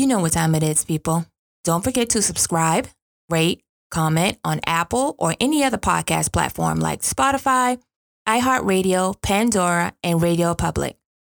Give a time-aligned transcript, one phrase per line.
[0.00, 1.26] You know what time it is, people.
[1.62, 2.88] Don't forget to subscribe,
[3.28, 3.60] rate,
[3.90, 7.78] comment on Apple or any other podcast platform like Spotify,
[8.26, 10.96] iHeartRadio, Pandora, and Radio Public.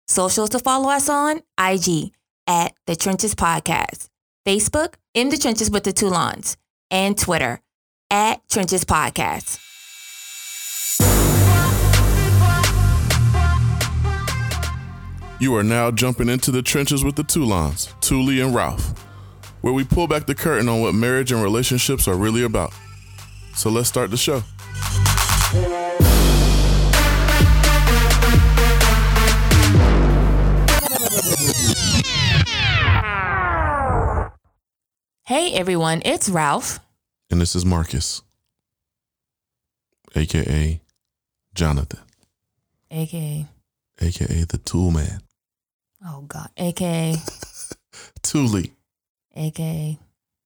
[0.07, 2.11] Socials to follow us on IG
[2.45, 4.09] at The Trenches Podcast,
[4.45, 6.55] Facebook, In the Trenches with the Toulons,
[6.91, 7.61] and Twitter
[8.11, 9.70] at Trenches Podcast.
[15.41, 18.93] You are now jumping into the trenches with the Toulons, Touly and Ralph,
[19.61, 22.71] where we pull back the curtain on what marriage and relationships are really about.
[23.55, 24.43] So let's start the show.
[35.25, 36.79] Hey everyone, it's Ralph.
[37.31, 38.21] And this is Marcus,
[40.15, 40.79] aka
[41.55, 42.01] Jonathan,
[42.91, 43.47] AKA.
[43.99, 45.19] aka the Tool Man.
[46.03, 46.49] Oh God.
[46.57, 47.15] AKA.
[48.21, 48.71] Touly.
[49.35, 49.99] AKA.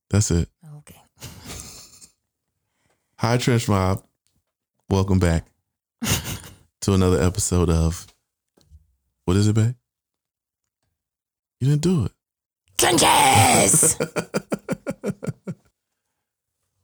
[0.09, 0.50] That's it.
[0.77, 1.02] Okay.
[3.20, 4.04] Hi, Trench Mob.
[4.90, 5.46] Welcome back
[6.82, 8.05] to another episode of
[9.26, 9.76] what is it, babe?
[11.60, 12.12] You didn't do it.
[12.77, 13.98] Trenches!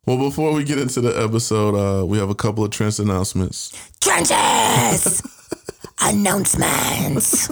[0.07, 3.71] Well, before we get into the episode, uh, we have a couple of trench announcements.
[4.01, 5.21] Trenches!
[6.01, 7.49] Announcements.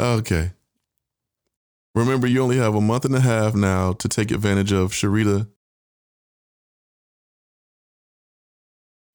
[0.00, 0.52] Okay.
[1.94, 5.46] Remember, you only have a month and a half now to take advantage of Sharita,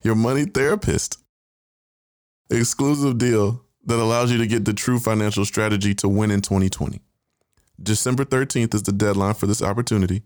[0.04, 1.18] your money therapist.
[2.50, 7.00] Exclusive deal that allows you to get the true financial strategy to win in 2020.
[7.82, 10.22] December 13th is the deadline for this opportunity,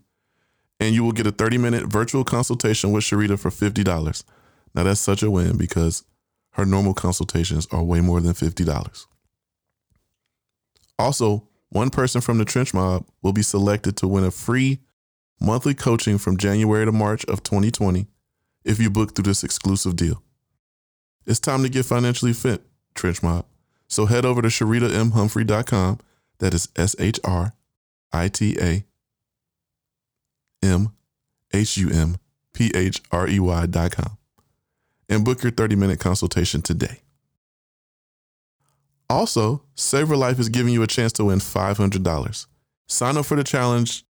[0.79, 4.23] and you will get a 30 minute virtual consultation with Sharita for $50.
[4.75, 6.03] Now, that's such a win because
[6.51, 9.07] her normal consultations are way more than $50.
[11.01, 14.81] Also, one person from the Trench Mob will be selected to win a free
[15.39, 18.05] monthly coaching from January to March of 2020
[18.63, 20.21] if you book through this exclusive deal.
[21.25, 22.61] It's time to get financially fit,
[22.93, 23.45] Trench Mob.
[23.87, 25.99] So head over to SharitaMHumphrey.com.
[26.37, 27.55] That is S H R
[28.13, 28.85] I T A
[30.61, 30.93] M
[31.51, 32.17] H U M
[32.53, 34.17] P H R E Y.com
[35.09, 36.99] and book your 30 minute consultation today.
[39.11, 42.45] Also, Saver Life is giving you a chance to win $500.
[42.87, 44.05] Sign up for the challenge,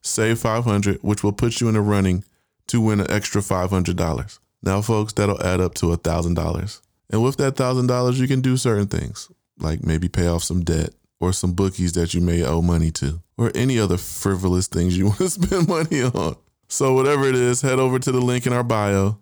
[0.00, 2.22] save 500, which will put you in the running
[2.68, 4.38] to win an extra $500.
[4.62, 6.80] Now, folks, that'll add up to $1,000.
[7.10, 9.28] And with that $1,000, you can do certain things,
[9.58, 13.20] like maybe pay off some debt or some bookies that you may owe money to,
[13.36, 16.36] or any other frivolous things you want to spend money on.
[16.68, 19.18] So, whatever it is, head over to the link in our bio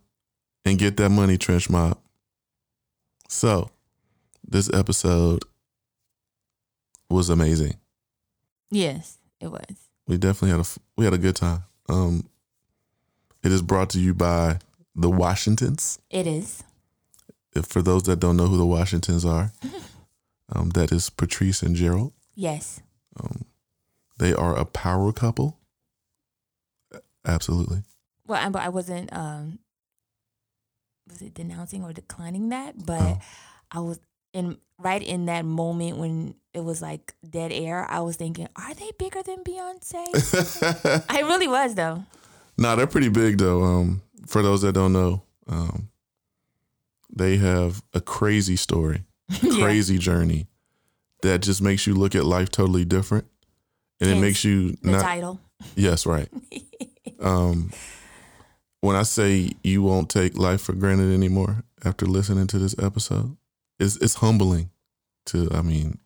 [0.66, 1.96] and get that money, Trench Mob.
[3.28, 3.70] So,
[4.46, 5.42] this episode
[7.10, 7.74] was amazing.
[8.70, 9.76] yes, it was.
[10.08, 11.64] We definitely had a we had a good time.
[11.88, 12.28] Um,
[13.42, 14.58] it is brought to you by
[14.94, 15.98] the Washingtons.
[16.10, 16.62] It is.
[17.54, 19.52] If for those that don't know who the Washingtons are,
[20.54, 22.12] um, that is Patrice and Gerald.
[22.34, 22.80] Yes.
[23.20, 23.44] Um,
[24.18, 25.58] they are a power couple.
[27.24, 27.82] Absolutely.
[28.26, 29.58] Well, I, but I wasn't, um,
[31.08, 32.84] was it denouncing or declining that?
[32.86, 33.18] But Oh.
[33.72, 33.98] I was
[34.36, 37.86] in right in that moment when it was like dead air.
[37.90, 41.04] I was thinking, are they bigger than Beyonce?
[41.10, 42.04] I really was though.
[42.58, 43.62] No, they're pretty big though.
[43.62, 45.88] Um, for those that don't know, um,
[47.14, 49.04] they have a crazy story,
[49.42, 49.64] Yeah.
[49.64, 50.46] crazy journey
[51.22, 53.26] that just makes you look at life totally different,
[54.00, 55.02] and it makes you The not.
[55.02, 55.40] title.
[55.74, 56.28] Yes, right.
[57.20, 57.70] um,
[58.80, 63.36] when I say you won't take life for granted anymore after listening to this episode,
[63.78, 64.70] it's it's humbling.
[65.26, 65.98] To I mean,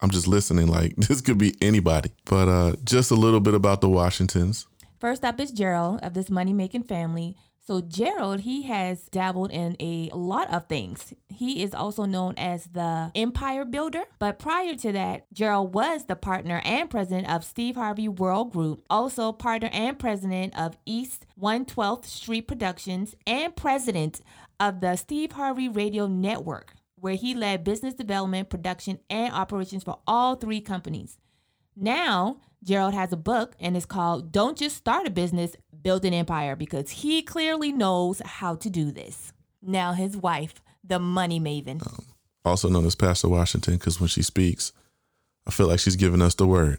[0.00, 2.12] I'm just listening like this could be anybody.
[2.24, 4.66] But uh, just a little bit about the Washingtons.
[4.98, 7.36] First up is Gerald of this money making family.
[7.64, 11.14] So Gerald, he has dabbled in a lot of things.
[11.28, 14.02] He is also known as the empire builder.
[14.18, 18.84] But prior to that, Gerald was the partner and president of Steve Harvey World Group,
[18.90, 24.20] also partner and president of East 112th Street Productions, and president
[24.58, 29.98] of the Steve Harvey Radio Network, where he led business development, production, and operations for
[30.06, 31.18] all three companies.
[31.74, 36.14] Now, Gerald has a book and it's called Don't Just Start a Business, Build an
[36.14, 39.32] Empire because he clearly knows how to do this.
[39.60, 41.82] Now, his wife, the money maven.
[42.44, 44.72] also known as Pastor Washington, because when she speaks,
[45.44, 46.78] I feel like she's giving us the word.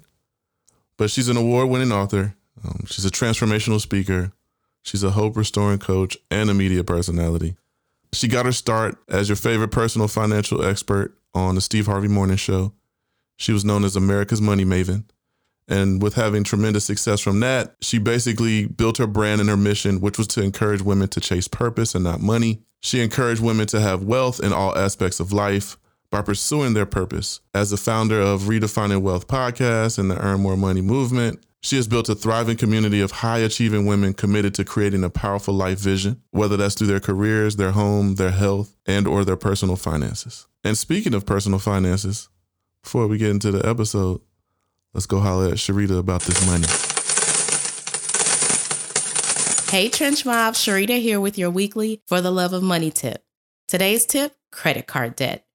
[0.96, 2.36] But she's an award winning author.
[2.64, 4.32] Um, she's a transformational speaker.
[4.84, 7.58] She's a hope restoring coach and a media personality.
[8.14, 12.38] She got her start as your favorite personal financial expert on the Steve Harvey Morning
[12.38, 12.74] Show.
[13.38, 15.06] She was known as America's Money Maven.
[15.68, 20.00] And with having tremendous success from that, she basically built her brand and her mission,
[20.00, 22.62] which was to encourage women to chase purpose and not money.
[22.82, 25.78] She encouraged women to have wealth in all aspects of life
[26.12, 27.40] by pursuing their purpose.
[27.54, 31.88] As the founder of Redefining Wealth podcast and the Earn More Money movement, she has
[31.88, 36.22] built a thriving community of high achieving women committed to creating a powerful life vision,
[36.32, 40.46] whether that's through their careers, their home, their health, and or their personal finances.
[40.66, 42.28] And speaking of personal finances,
[42.84, 44.20] before we get into the episode,
[44.94, 46.68] let's go holler at Sharita about this money.
[49.72, 53.24] Hey Trench Mob, Sharita here with your weekly For the Love of Money tip.
[53.70, 55.46] Today's tip credit card debt.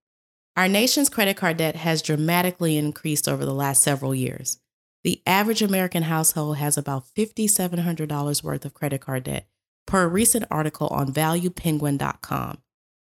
[0.56, 4.58] Our nation's credit card debt has dramatically increased over the last several years.
[5.04, 9.46] The average American household has about $5,700 worth of credit card debt,
[9.86, 12.58] per a recent article on ValuePenguin.com.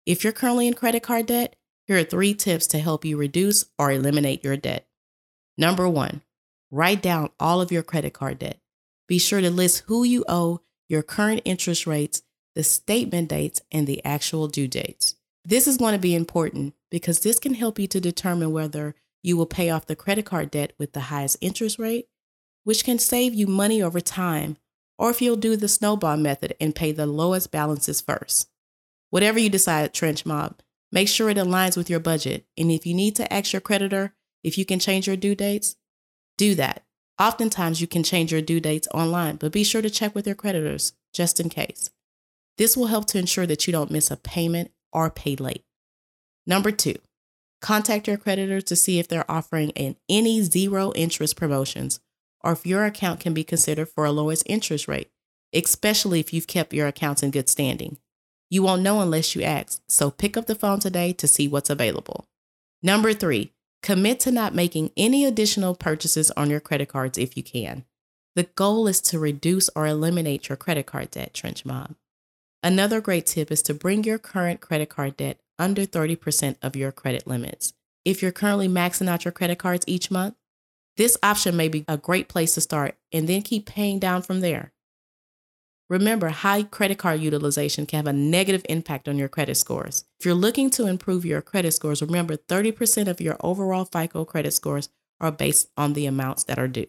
[0.06, 1.56] If you're currently in credit card debt,
[1.86, 4.86] here are three tips to help you reduce or eliminate your debt.
[5.56, 6.22] Number one,
[6.70, 8.60] write down all of your credit card debt.
[9.08, 12.22] Be sure to list who you owe, your current interest rates,
[12.54, 15.16] the statement dates, and the actual due dates.
[15.44, 19.36] This is going to be important because this can help you to determine whether you
[19.36, 22.08] will pay off the credit card debt with the highest interest rate,
[22.64, 24.56] which can save you money over time,
[24.98, 28.48] or if you'll do the snowball method and pay the lowest balances first.
[29.10, 30.60] Whatever you decide, Trench Mob,
[30.92, 32.46] make sure it aligns with your budget.
[32.56, 35.76] And if you need to ask your creditor if you can change your due dates,
[36.38, 36.84] do that.
[37.18, 40.36] Oftentimes, you can change your due dates online, but be sure to check with your
[40.36, 41.90] creditors just in case.
[42.56, 45.64] This will help to ensure that you don't miss a payment or pay late.
[46.46, 46.96] Number two,
[47.60, 52.00] contact your creditors to see if they're offering an, any zero interest promotions
[52.42, 55.10] or if your account can be considered for a lowest interest rate,
[55.52, 57.98] especially if you've kept your accounts in good standing.
[58.48, 61.70] You won't know unless you ask, so pick up the phone today to see what's
[61.70, 62.26] available.
[62.82, 63.52] Number three,
[63.82, 67.84] commit to not making any additional purchases on your credit cards if you can.
[68.36, 71.94] The goal is to reduce or eliminate your credit card debt, Trench Mob.
[72.62, 76.90] Another great tip is to bring your current credit card debt under 30% of your
[76.90, 77.74] credit limits.
[78.04, 80.34] If you're currently maxing out your credit cards each month,
[80.96, 84.40] this option may be a great place to start and then keep paying down from
[84.40, 84.72] there.
[85.88, 90.04] Remember, high credit card utilization can have a negative impact on your credit scores.
[90.18, 94.52] If you're looking to improve your credit scores, remember 30% of your overall FICO credit
[94.52, 94.88] scores
[95.20, 96.86] are based on the amounts that are due.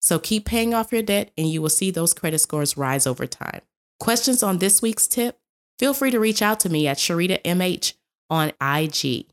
[0.00, 3.26] So keep paying off your debt and you will see those credit scores rise over
[3.26, 3.60] time.
[4.00, 5.38] Questions on this week's tip?
[5.78, 7.94] Feel free to reach out to me at Sharita MH
[8.30, 9.26] on IG.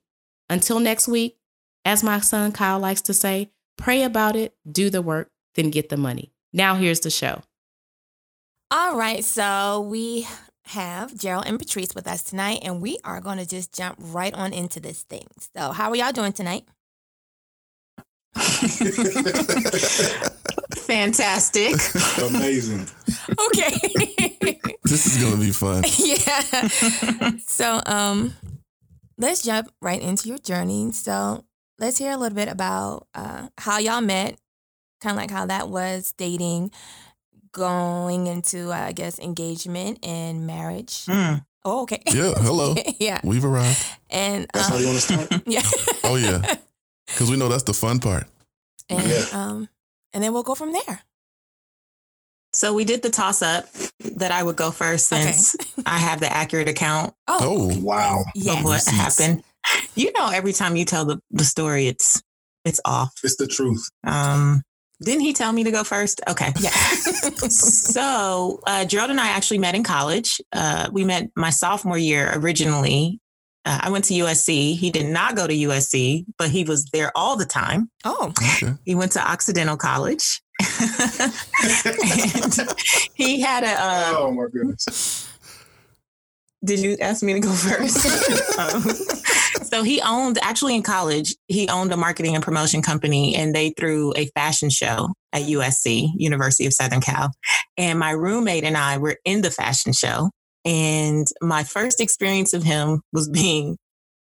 [0.50, 1.38] Until next week,
[1.86, 5.90] as my son Kyle likes to say, pray about it, do the work, then get
[5.90, 6.32] the money.
[6.54, 7.42] Now here's the show.
[8.70, 10.28] All right, so we
[10.66, 14.34] have Gerald and Patrice with us tonight, and we are going to just jump right
[14.34, 15.28] on into this thing.
[15.56, 16.64] So, how are y'all doing tonight?
[20.78, 21.76] Fantastic.
[22.24, 22.88] Amazing.
[23.48, 24.58] Okay.
[24.84, 25.84] This is going to be fun.
[25.98, 27.38] yeah.
[27.48, 28.34] So, um,
[29.18, 30.92] let's jump right into your journey.
[30.92, 31.46] So,
[31.80, 34.38] let's hear a little bit about uh, how y'all met,
[35.00, 36.72] kind of like how that was dating,
[37.54, 41.06] going into, uh, I guess, engagement and marriage.
[41.06, 41.46] Mm.
[41.64, 42.02] Oh, okay.
[42.08, 42.76] Yeah, hello.
[43.00, 43.22] yeah.
[43.24, 43.82] We've arrived.
[44.10, 45.42] And That's how um, you want to start?
[45.46, 45.62] yeah.
[46.04, 46.56] Oh, yeah.
[47.08, 48.26] Because we know that's the fun part.
[48.90, 49.26] and Yeah.
[49.32, 49.70] um,
[50.14, 51.02] and then we'll go from there.
[52.54, 53.66] So we did the toss up
[54.18, 55.32] that I would go first Okay.
[55.32, 58.26] since I have the accurate account Oh, Wow.
[58.36, 58.60] yeah.
[58.60, 59.44] of what happened.
[59.96, 62.22] You know, every time you tell the, the story, it's
[62.66, 63.14] it's off.
[63.24, 63.88] It's the truth.
[64.04, 64.64] Um,
[65.02, 66.20] didn't he tell me to go first?
[66.28, 66.52] Okay.
[66.60, 66.70] Yeah.
[67.50, 70.42] so uh, Gerald and I actually met in college.
[70.52, 73.21] Uh, we met my sophomore year originally.
[73.64, 74.76] Uh, I went to USC.
[74.76, 77.90] He did not go to USC, but he was there all the time.
[78.06, 78.74] oh, okay.
[78.86, 80.42] He went to Occidental College.
[80.62, 82.54] and
[83.14, 83.72] he had a.
[83.72, 85.28] Uh, oh my goodness.
[86.64, 88.08] did you ask me to go first?
[88.60, 88.84] Um,
[89.64, 93.72] so he owned, actually in college, he owned a marketing and promotion company, and they
[93.72, 97.32] threw a fashion show at USC, University of Southern Cal.
[97.78, 100.30] And my roommate and I were in the fashion show.
[100.66, 103.78] And my first experience of him was being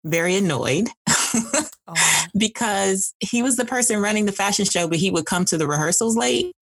[0.04, 2.24] very annoyed oh.
[2.36, 5.66] because he was the person running the fashion show, but he would come to the
[5.66, 6.52] rehearsals late.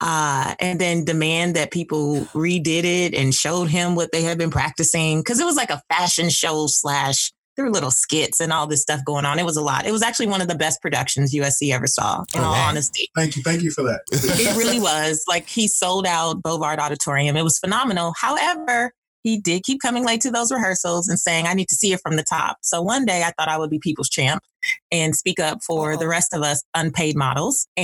[0.00, 4.50] Uh, and then demand that people redid it and showed him what they had been
[4.50, 8.66] practicing because it was like a fashion show slash there were little skits and all
[8.66, 9.38] this stuff going on.
[9.38, 9.86] It was a lot.
[9.86, 12.68] It was actually one of the best productions USC ever saw, in Oh, all wow.
[12.68, 13.10] honesty.
[13.14, 13.42] Thank you.
[13.42, 14.00] Thank you for that.
[14.10, 15.22] It really was.
[15.28, 17.36] Like he sold out Bovard Auditorium.
[17.36, 18.14] It was phenomenal.
[18.18, 18.92] However,
[19.22, 22.00] he did keep coming late to those rehearsals and saying, I need to see it
[22.00, 22.58] from the top.
[22.62, 24.42] So one day I thought I would be people's champ
[24.90, 27.66] and speak up for the rest of us unpaid models.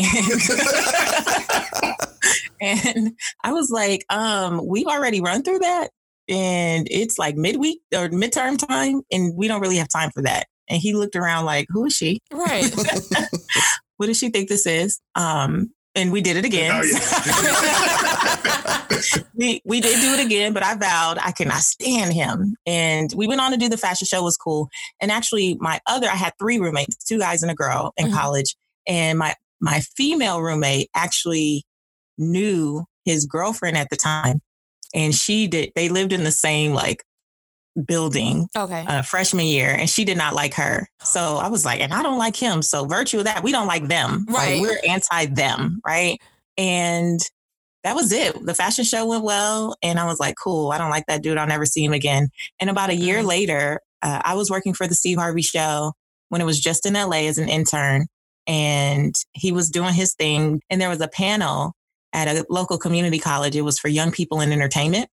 [2.61, 3.13] And, and
[3.45, 5.91] I was like, um, we've already run through that.
[6.29, 10.47] And it's like midweek or midterm time, and we don't really have time for that.
[10.69, 12.21] And he looked around like, who is she?
[12.31, 12.71] Right.
[13.97, 15.01] what does she think this is?
[15.15, 16.71] Um, and we did it again.
[16.73, 16.83] Oh,
[19.35, 22.55] we we did do it again, but I vowed I cannot stand him.
[22.67, 24.23] And we went on to do the fashion show.
[24.23, 24.69] Was cool.
[25.01, 28.15] And actually, my other I had three roommates, two guys and a girl in Mhm.
[28.15, 28.57] college.
[28.87, 31.65] And my my female roommate actually
[32.17, 34.41] knew his girlfriend at the time,
[34.95, 35.73] and she did.
[35.75, 37.03] They lived in the same like
[37.87, 38.85] building Okay.
[38.87, 40.89] uh, freshman year, and she did not like her.
[41.03, 42.63] So I was like, and I don't like him.
[42.63, 44.25] So virtue of that, we don't like them.
[44.29, 44.61] Like, Right.
[44.61, 46.19] we're anti them, right?
[46.57, 47.21] And
[47.85, 48.45] that was it.
[48.45, 50.73] The fashion show went well, and I was like, cool.
[50.73, 51.39] I don't like that dude.
[51.39, 52.29] I'll never see him again.
[52.61, 53.27] And about a year Mhm.
[53.27, 55.93] later, uh, I was working for the Steve Harvey show
[56.29, 58.07] when it was just in LA as an intern,
[58.47, 60.61] and he was doing his thing.
[60.71, 61.73] And there was a panel
[62.13, 63.55] at a local community college.
[63.55, 65.09] It was for young people in entertainment,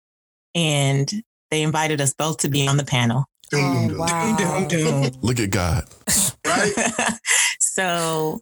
[0.55, 3.25] and they invited us both to be on the panel.
[3.53, 4.37] oh, wow.
[4.37, 5.85] Doom, doom, Look at God.
[6.47, 6.73] Right?
[7.61, 8.41] so,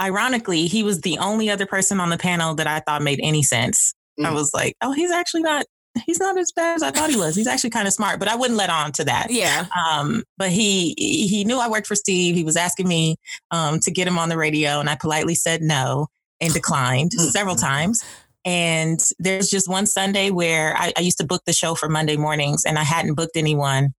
[0.00, 3.42] ironically, he was the only other person on the panel that I thought made any
[3.42, 3.94] sense.
[4.18, 4.34] I Mm.
[4.34, 5.64] was like, oh, he's actually not.
[6.06, 7.34] He's not as bad as I thought he was.
[7.34, 9.28] He's actually kind of smart, but I wouldn't let on to that.
[9.30, 9.66] Yeah.
[9.90, 12.34] Um, but he he knew I worked for Steve.
[12.36, 13.16] He was asking me
[13.50, 16.08] um, to get him on the radio, and I politely said no
[16.40, 17.30] and declined Mm.
[17.30, 18.04] several times.
[18.44, 22.16] And there's just one Sunday where I, I used to book the show for Monday
[22.16, 23.94] mornings, and I hadn't booked anyone,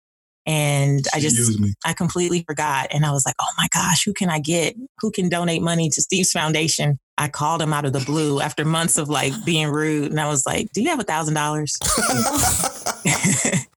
[0.46, 1.36] and I just.
[1.84, 2.88] I completely forgot.
[2.90, 4.76] And I was like, oh my gosh, who can I get?
[5.00, 6.98] Who can donate money to Steve's foundation?
[7.18, 10.10] I called him out of the blue after months of like being rude.
[10.10, 11.76] And I was like, do you have a thousand dollars?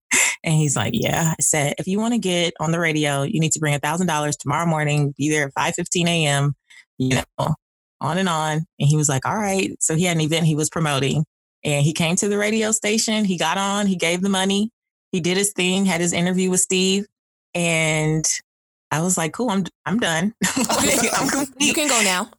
[0.44, 1.34] And he's like, yeah.
[1.38, 3.80] I said, if you want to get on the radio, you need to bring a
[3.80, 6.56] thousand dollars tomorrow morning, be there at 5 15 a.m.,
[6.98, 7.56] you know,
[8.02, 8.66] on and on.
[8.80, 9.72] And he was like, all right.
[9.80, 11.24] So he had an event he was promoting.
[11.64, 13.24] And he came to the radio station.
[13.24, 14.72] He got on, he gave the money,
[15.12, 17.06] he did his thing, had his interview with Steve.
[17.54, 18.26] And
[18.90, 20.34] I was like, cool, I'm I'm done.
[20.58, 21.48] I'm complete.
[21.60, 22.30] You can go now.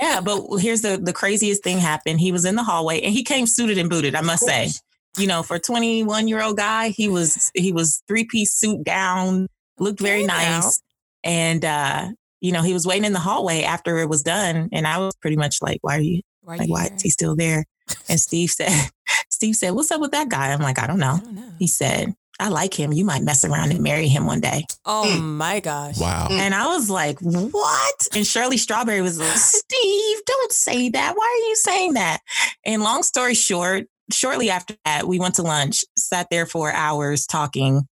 [0.00, 2.20] yeah, but here's the the craziest thing happened.
[2.20, 4.70] He was in the hallway and he came suited and booted, I must say.
[5.18, 8.82] You know, for a 21 year old guy, he was he was three piece suit
[8.82, 9.46] down,
[9.78, 10.80] looked very nice,
[11.22, 12.08] and uh,
[12.42, 15.14] you know, he was waiting in the hallway after it was done, and I was
[15.16, 16.66] pretty much like, "Why are you Why like?
[16.68, 16.94] you Why here?
[16.96, 17.64] is he still there?"
[18.08, 18.90] And Steve said,
[19.30, 21.52] "Steve said, what's up with that guy?" I'm like, "I don't know." I don't know.
[21.60, 22.92] He said, "I like him.
[22.92, 25.22] You might mess around and marry him one day." Oh mm.
[25.22, 25.98] my gosh.
[25.98, 26.28] Wow.
[26.30, 28.06] And I was like, what?
[28.14, 31.14] And Shirley Strawberry was like, Steve, don't say that.
[31.16, 32.18] Why are you saying that?
[32.66, 37.26] And long story short, shortly after that, we went to lunch, sat there for hours
[37.26, 37.86] talking,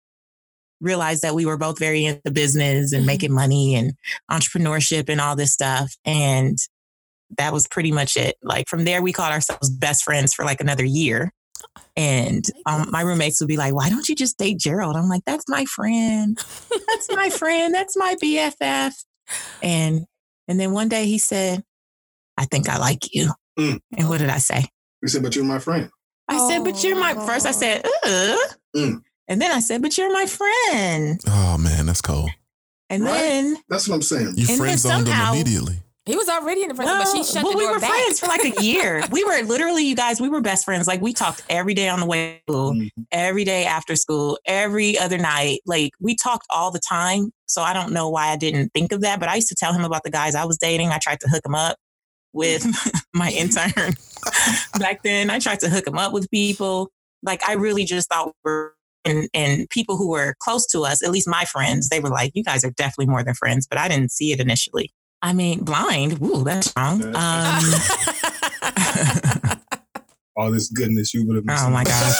[0.80, 3.06] realized that we were both very into business and Mhm.
[3.06, 3.92] making money and
[4.30, 5.92] entrepreneurship and all this stuff.
[6.04, 6.58] And
[7.36, 8.36] that was pretty much it.
[8.42, 11.32] Like from there, we called ourselves best friends for like another year.
[11.96, 14.96] And um, my roommates would be like, why don't you just date Gerald?
[14.96, 16.38] I'm like, that's my friend
[16.88, 17.74] that's my friend.
[17.74, 18.92] That's my BFF.
[19.62, 20.06] And
[20.46, 21.62] and then one day he said,
[22.36, 23.30] I think I like you.
[23.58, 23.80] Mm.
[23.96, 24.66] And what did I say?
[25.02, 25.90] You said, but you're my friend.
[26.28, 28.36] I said, but you're my first I said, uh.
[28.76, 29.02] Mm.
[29.28, 31.20] And then I said, but you're my friend.
[31.26, 32.30] Oh man, that's cold.
[32.90, 33.12] And Right.
[33.18, 34.32] then That's what I'm saying.
[34.36, 35.82] You friend zoned them somehow- immediately.
[36.06, 37.90] He was already in the friend, but she shut well, the we door were back.
[37.90, 39.04] friends for like a year.
[39.10, 40.86] we were literally, you guys, we were best friends.
[40.86, 42.90] Like we talked every day on the way to school, Mhm.
[43.12, 45.60] every day after school, every other night.
[45.66, 47.30] Like we talked all the time.
[47.44, 49.74] So I don't know why I didn't think of that, but I used to tell
[49.74, 50.88] him about the guys I was dating.
[50.88, 51.76] I tried to hook him up
[52.32, 52.64] with
[53.12, 53.92] my intern
[54.78, 55.28] back then.
[55.28, 56.88] I tried to hook him up with people.
[57.22, 61.02] Like I really just thought we were and, and people who were close to us,
[61.02, 63.78] at least my friends, they were like, you guys are definitely more than friends, but
[63.78, 64.92] I didn't see it initially.
[65.22, 66.20] I mean, blind.
[66.22, 67.02] Ooh, that's strong.
[67.14, 67.14] Um,
[70.36, 72.14] All this goodness you would have oh my gosh.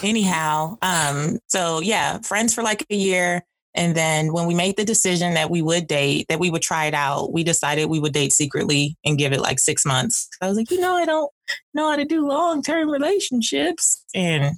[0.02, 3.44] anyhow um so yeah friends for like a year
[3.74, 6.86] and then when we made the decision that we would date that we would try
[6.86, 10.48] it out we decided we would date secretly and give it like six months i
[10.48, 11.30] was like you know i don't
[11.74, 14.56] know how to do long-term relationships and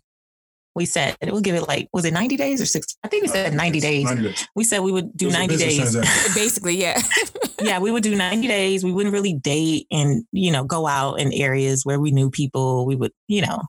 [0.75, 3.28] we said we'll give it like was it 90 days or six i think we
[3.28, 4.49] said 90 days 90 days.
[4.56, 5.97] we said we would do It was a 90 days.
[6.35, 7.00] Basically, yeah.
[7.62, 8.85] yeah, we would do 90 days.
[8.85, 12.87] We wouldn't really date and, you know, go out in areas where we knew people.
[12.87, 13.62] We would, you know,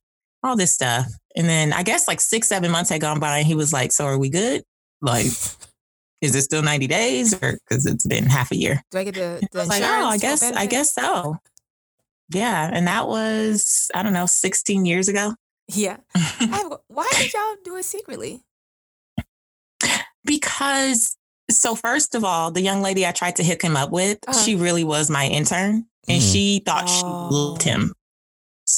[0.44, 1.08] all this stuff.
[1.36, 3.92] And then I guess like six, seven months had gone by and he was like,
[3.92, 4.64] So are we good?
[5.02, 5.26] Like,
[6.22, 8.82] is it still 90 days or because it's been half a year?
[8.92, 11.38] Do I get the, the I like, Oh, I guess, I guess so.
[12.30, 12.70] Yeah.
[12.74, 15.36] And that was, I don't know, 16 years ago.
[15.68, 15.98] Yeah.
[16.16, 18.42] Have why did y'all do it secretly?
[20.24, 21.16] because
[21.52, 24.40] so first of all, the young lady I tried to hook him up with, Uh-huh.
[24.42, 26.32] she really was my intern and Mhm.
[26.32, 27.28] she thought she Oh.
[27.32, 27.94] loved him.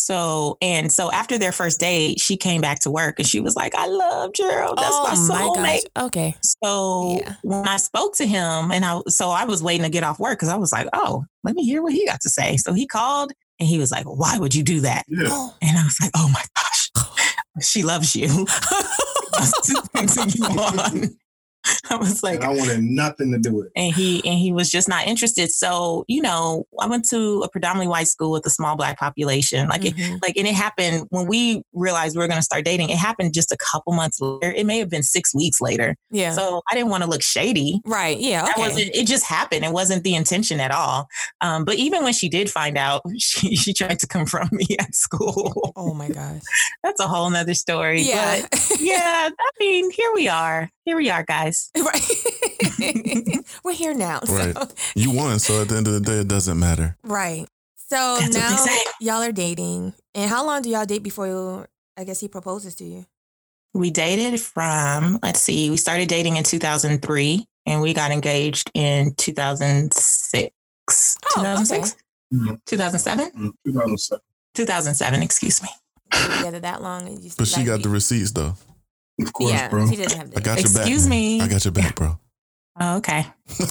[0.08, 3.58] So and so after their first date, she came back to work and she was
[3.58, 4.78] like, I love Gerald.
[4.78, 6.06] That's my oh soulmate.
[6.06, 6.34] Okay.
[6.64, 7.34] So Yeah.
[7.44, 10.40] when I spoke to him and I so I was waiting to get off work
[10.40, 12.56] because I was like, oh, let me hear what he got to say.
[12.56, 15.04] So he called and he was like, Why would you do that?
[15.10, 15.28] Yeah.
[15.30, 15.54] Oh.
[15.62, 16.90] And I was like, Oh my gosh,
[17.62, 18.28] she loves you.
[21.68, 21.98] Continue on.
[21.98, 23.72] I was like, and I wanted nothing to do with it.
[23.76, 25.52] and he and he was just not interested.
[25.52, 29.68] So you know, I went to a predominantly white school with a small black population.
[29.70, 30.20] Like it, Mhm.
[30.22, 32.90] like and it happened when we realized we were going to start dating.
[32.90, 34.52] It happened just a couple months later.
[34.54, 35.96] It may have been six weeks later.
[36.12, 36.34] Yeah.
[36.34, 37.82] So I didn't want to look shady.
[37.86, 38.18] right.
[38.20, 38.44] Yeah.
[38.44, 38.62] That Okay.
[38.62, 38.96] wasn't.
[38.96, 39.66] It just happened.
[39.66, 41.08] It wasn't the intention at all.
[41.42, 44.94] Um, but even when she did find out, she she tried to confront me at
[44.96, 45.72] school.
[45.76, 46.42] oh my gosh.
[46.84, 48.02] That's a whole nother story.
[48.02, 48.42] Yeah.
[48.52, 49.30] But yeah.
[49.38, 50.70] I mean, here we are.
[50.86, 51.57] Here we are, guys.
[51.78, 53.44] right.
[53.64, 54.20] We're here now.
[54.26, 54.56] so- Right.
[54.96, 56.98] You won, so at the end of the day, it doesn't matter.
[57.04, 57.48] Right.
[57.90, 58.36] So That's
[58.66, 59.94] now y'all are dating.
[60.14, 63.06] And how long do y'all date before you, I guess he proposes to you?
[63.74, 69.14] We dated from, let's see, we started dating in 2003 and we got engaged in
[69.16, 70.52] 2006.
[71.38, 71.96] Oh, 2006?
[72.34, 72.60] Mhm.
[72.66, 73.32] 2007?
[73.32, 74.22] Mm, 2007.
[74.56, 75.70] 2007, excuse me.
[76.12, 78.56] Together that long and you But she got the receipts though.
[79.22, 79.88] Of course, Yeah, bro.
[79.90, 80.82] she doesn't have I the got your back.
[80.82, 81.10] Excuse man.
[81.10, 81.42] me.
[81.42, 82.20] I got your back, bro.
[82.80, 83.26] Oh, okay.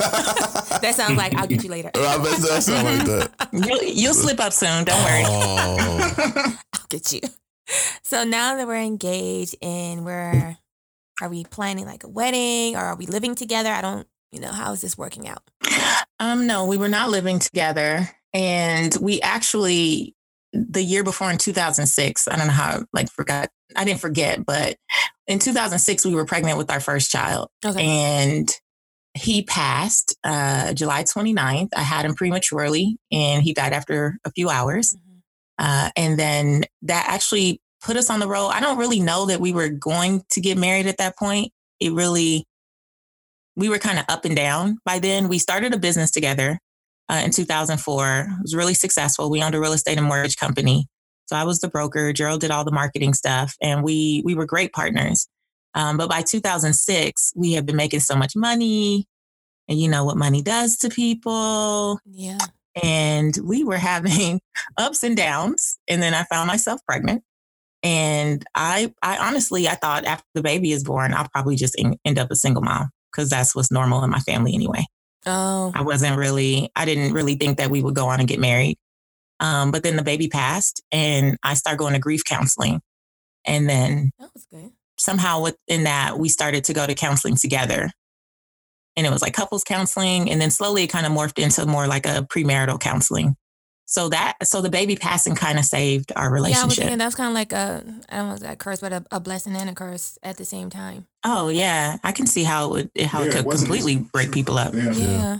[0.82, 1.90] That sounds like I'll get you later.
[1.94, 3.48] I bet that sound like that.
[3.52, 4.84] You'll, you'll slip up soon.
[4.84, 5.22] Don't worry.
[5.24, 6.56] Oh.
[6.74, 7.20] I'll get you.
[8.02, 10.56] So now that we're engaged and we're,
[11.22, 13.70] are we planning like a wedding or are we living together?
[13.70, 15.42] I don't, you know, how is this working out?
[16.20, 18.08] Um, no, we were not living together.
[18.34, 20.14] And we actually,
[20.52, 24.76] the year before in 2006, I don't know how, like, forgot, I didn't forget, but
[25.26, 27.48] in 2006, we were pregnant with our first child.
[27.64, 27.84] Okay.
[27.84, 28.48] and
[29.14, 31.68] he passed uh, July 29th.
[31.74, 34.94] I had him prematurely, and he died after a few hours.
[34.94, 35.20] Mhm.
[35.58, 38.48] Uh, and then that actually put us on the road.
[38.48, 41.50] I don't really know that we were going to get married at that point.
[41.80, 42.44] It really,
[43.56, 45.28] we were kind of up and down by then.
[45.28, 46.58] We started a business together
[47.08, 48.18] uh, in 2004.
[48.20, 49.30] It was really successful.
[49.30, 50.88] We owned a real estate and mortgage company.
[51.26, 52.12] So I was the broker.
[52.12, 55.28] Gerald did all the marketing stuff, and we we were great partners.
[55.74, 59.06] Um, but by 2006, we had been making so much money,
[59.68, 62.00] and you know what money does to people.
[62.06, 62.38] Yeah.
[62.82, 64.40] And we were having
[64.76, 65.78] ups and downs.
[65.88, 67.22] And then I found myself pregnant.
[67.82, 71.98] And I, I honestly, I thought after the baby is born, I'll probably just en-
[72.04, 74.84] end up a single mom because that's what's normal in my family anyway.
[75.24, 75.72] Oh.
[75.74, 78.76] I wasn't really, I didn't really think that we would go on and get married.
[79.40, 82.80] Um, but then the baby passed, and I started going to grief counseling.
[83.44, 84.72] And then That was good.
[84.98, 87.90] somehow within that we started to go to counseling together
[88.96, 91.86] and it was like couples counseling and then slowly it kind of morphed into more
[91.86, 93.36] like a premarital counseling
[93.88, 96.58] so that so the baby passing kind of saved our relationship.
[96.58, 98.92] Yeah, I was thinking that's kind of like a, I don't know, a curse, but
[98.92, 101.06] a, a blessing and a curse at the same time.
[101.24, 103.92] oh yeah i can see how it would how Yeah, it it could wasn't completely
[103.94, 104.10] easy.
[104.12, 104.92] break people up Yeah.
[104.92, 105.38] Yeah.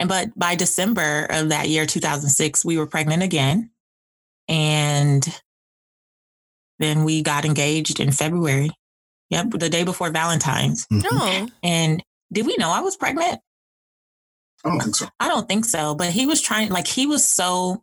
[0.00, 3.70] and but by december of that year 2006 we were pregnant again
[4.48, 5.24] and
[6.78, 8.70] then we got engaged in february
[9.30, 11.50] yep the day before valentine's Mhm.
[11.62, 13.40] And did we know i was pregnant
[14.64, 15.06] I don't think so.
[15.20, 17.82] I don't think so, but he was trying like he was so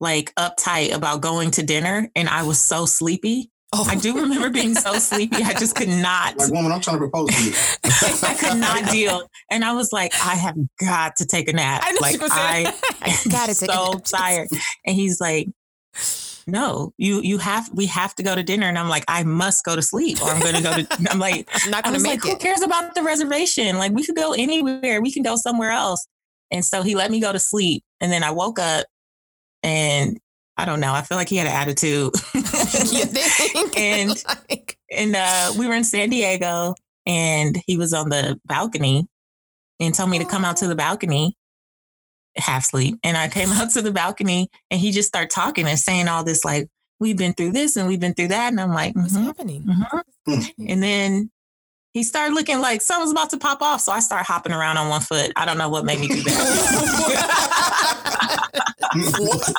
[0.00, 3.50] like uptight about going to dinner and I was so sleepy.
[3.72, 3.84] Oh.
[3.88, 5.42] I do remember being so sleepy.
[5.42, 7.52] I just could not Like, woman, I'm trying to propose to you.
[7.84, 9.28] I could not deal.
[9.50, 11.82] And I was like, I have got to take a nap.
[11.84, 12.66] I know like she was I saying.
[13.02, 14.04] I gotta take a so nap.
[14.04, 14.48] tired.
[14.84, 15.48] And he's like,
[16.46, 18.66] No, you you have we have to go to dinner.
[18.66, 21.48] And I'm like, I must go to sleep or I'm gonna go to I'm like,
[21.64, 22.32] I'm not gonna was make like, it.
[22.34, 23.78] who cares about the reservation?
[23.78, 25.00] Like, we could go anywhere.
[25.00, 26.06] We can go somewhere else.
[26.50, 27.82] And so he let me go to sleep.
[28.00, 28.86] And then I woke up
[29.62, 30.18] and
[30.56, 30.92] I don't know.
[30.92, 32.12] I feel like he had an attitude.
[33.76, 39.06] And- Like- and uh, we were in San Diego and he was on the balcony
[39.80, 41.36] and told me to come out to the balcony
[42.36, 42.96] half sleep.
[43.02, 46.22] And I came out to the balcony and he just started talking and saying all
[46.22, 46.68] this like,
[47.00, 48.52] we've been through this and we've been through that.
[48.52, 49.64] And I'm like, What's mhm, happening?
[50.28, 50.50] mhm.
[50.68, 51.30] And then
[51.96, 53.80] he started looking like something's about to pop off.
[53.80, 55.32] So I started hopping around on one foot.
[55.34, 56.36] I don't know what made me do that.
[59.18, 59.54] what?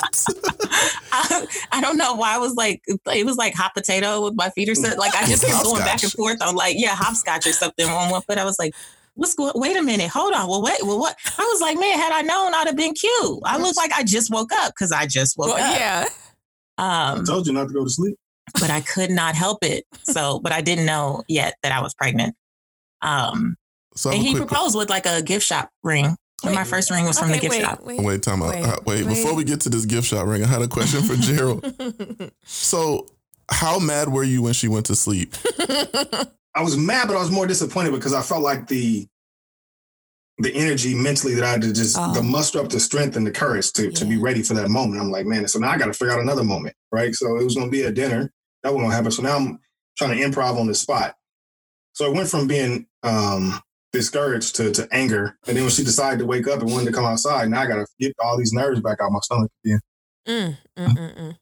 [1.11, 4.49] I, I don't know why I was like, it was like hot potato with my
[4.51, 4.99] feet or something.
[4.99, 6.37] Like I just kept going back and forth.
[6.41, 8.37] I'm like, yeah, hopscotch or something on one foot.
[8.37, 8.75] I was like,
[9.15, 10.47] what's going, wait a minute, hold on.
[10.47, 11.15] Well, wait, well, what?
[11.39, 13.39] I was like, man, had I known, I'd have been cute.
[13.45, 15.75] I look like I just woke up because I just woke Well, up.
[15.79, 16.05] yeah.
[16.77, 18.15] I Um, told you not to go to sleep.
[18.53, 19.85] But I could not help it.
[20.03, 22.35] So, but I didn't know yet that I was pregnant.
[23.01, 23.55] Um,
[23.95, 26.15] So and he quick proposed with like a gift shop ring.
[26.43, 27.81] And my first ring was from the gift wait, shop.
[27.83, 28.53] Wait, Wait, time out.
[28.53, 31.01] Wait, Uh, Wait, before we get to this gift shop ring, I had a question
[31.01, 31.65] for Gerald.
[32.45, 33.07] So,
[33.49, 35.33] how mad were you when she went to sleep?
[36.53, 39.07] I was mad, but I was more disappointed because I felt like the
[40.39, 42.13] the energy mentally that I had to just Oh.
[42.13, 45.01] the muster up the strength and the courage to, to be ready for that moment.
[45.01, 47.15] I'm like, man, so now I got to figure out another moment, right?
[47.15, 48.31] So it was going to be a dinner
[48.63, 49.11] that wasn't going to happen.
[49.11, 49.59] So now I'm
[49.97, 51.15] trying to improv on the spot.
[51.93, 53.59] So it went from being um,
[53.91, 56.91] discouraged to, to anger, and then when she decided to wake up and wanted to
[56.91, 59.79] come outside, now I got to get all these nerves back out my stomach again.
[60.27, 61.37] Mm, mm, mm, mm.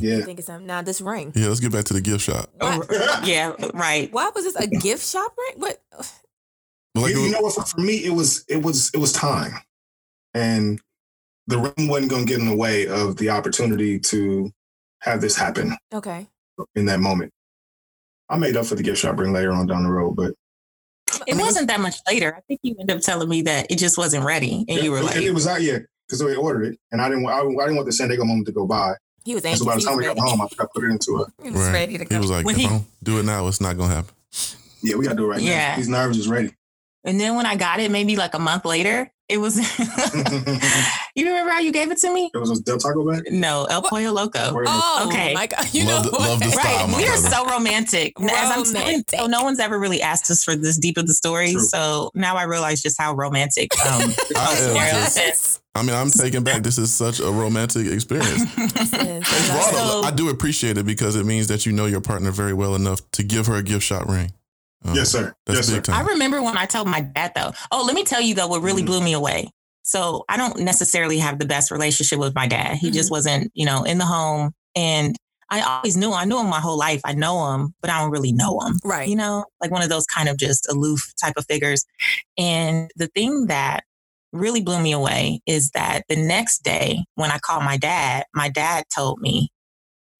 [0.00, 0.24] Yeah.
[0.24, 0.66] Think of something.
[0.66, 1.32] Now this ring.
[1.34, 2.50] Yeah, let's get back to the gift shop.
[2.58, 2.88] What?
[3.24, 4.12] Yeah, right.
[4.12, 5.60] Why was this a gift shop ring?
[5.60, 5.82] What?
[6.94, 7.54] Like, you, you know what?
[7.54, 9.52] For, for me, it was it was it was time,
[10.34, 10.80] and
[11.46, 14.50] the ring wasn't going to get in the way of the opportunity to
[15.02, 16.26] have this happen Okay.
[16.74, 17.32] in that moment.
[18.28, 20.34] I made up for the gift shop ring later on down the road, but
[21.26, 22.34] It wasn't that much later.
[22.36, 24.98] I think you ended up telling me that it just wasn't ready, and you were
[24.98, 27.38] it, like, it was out yet because they ordered it, and I didn't want I,
[27.40, 28.94] I didn't want the San Diego moment to go by.
[29.24, 29.60] He was And anxious.
[29.60, 30.20] so by the time we got ready.
[30.20, 31.72] home, I I put it into a He was Right.
[31.72, 32.14] ready to go.
[32.14, 34.14] he was like, When if he- I don't do it now, it's not gonna happen.
[34.82, 34.96] yeah.
[34.96, 35.70] We got to do it right Yeah.
[35.72, 35.76] now.
[35.76, 36.54] These nerves is ready.
[37.04, 39.56] And then when I got it, maybe like a month later, it was.
[41.14, 42.30] you remember how you gave it to me?
[42.32, 43.24] It was a Del Taco bag.
[43.32, 44.38] No, El Pollo Loco.
[44.66, 45.34] Oh, Okay.
[45.34, 45.66] my God.
[45.72, 48.12] You Love know the- love the style, Right, my we are so romantic.
[48.20, 49.20] As I'm saying, Romantic.
[49.20, 51.52] so no one's ever really asked us for this deep of the story.
[51.52, 51.60] True.
[51.62, 53.70] So now I realize just how romantic.
[53.88, 55.14] Um, I am Yes.
[55.14, 56.62] just, I mean, I'm taken back.
[56.62, 58.42] This is such a romantic experience.
[58.58, 59.70] Yes, yes.
[59.70, 62.74] So- I do appreciate it because it means that you know your partner very well
[62.74, 64.32] enough to give her a gift shop ring.
[64.84, 65.34] Um, yes, sir.
[65.46, 65.80] That's yes, sir.
[65.80, 67.52] big I remember when I told my dad though.
[67.72, 68.86] Oh, let me tell you though, what really Mhm.
[68.86, 69.50] blew me away.
[69.82, 72.76] So I don't necessarily have the best relationship with my dad.
[72.76, 72.94] He Mm-hmm.
[72.94, 74.52] just wasn't, you know, in the home.
[74.76, 75.16] And
[75.50, 77.00] I always knew I knew him my whole life.
[77.06, 78.78] I know him, but I don't really know him.
[78.84, 79.08] Right.
[79.08, 81.84] You know, like one of those kind of just aloof type of figures.
[82.36, 83.84] And the thing that
[84.34, 88.50] really blew me away is that the next day when I called my dad, my
[88.50, 89.48] dad told me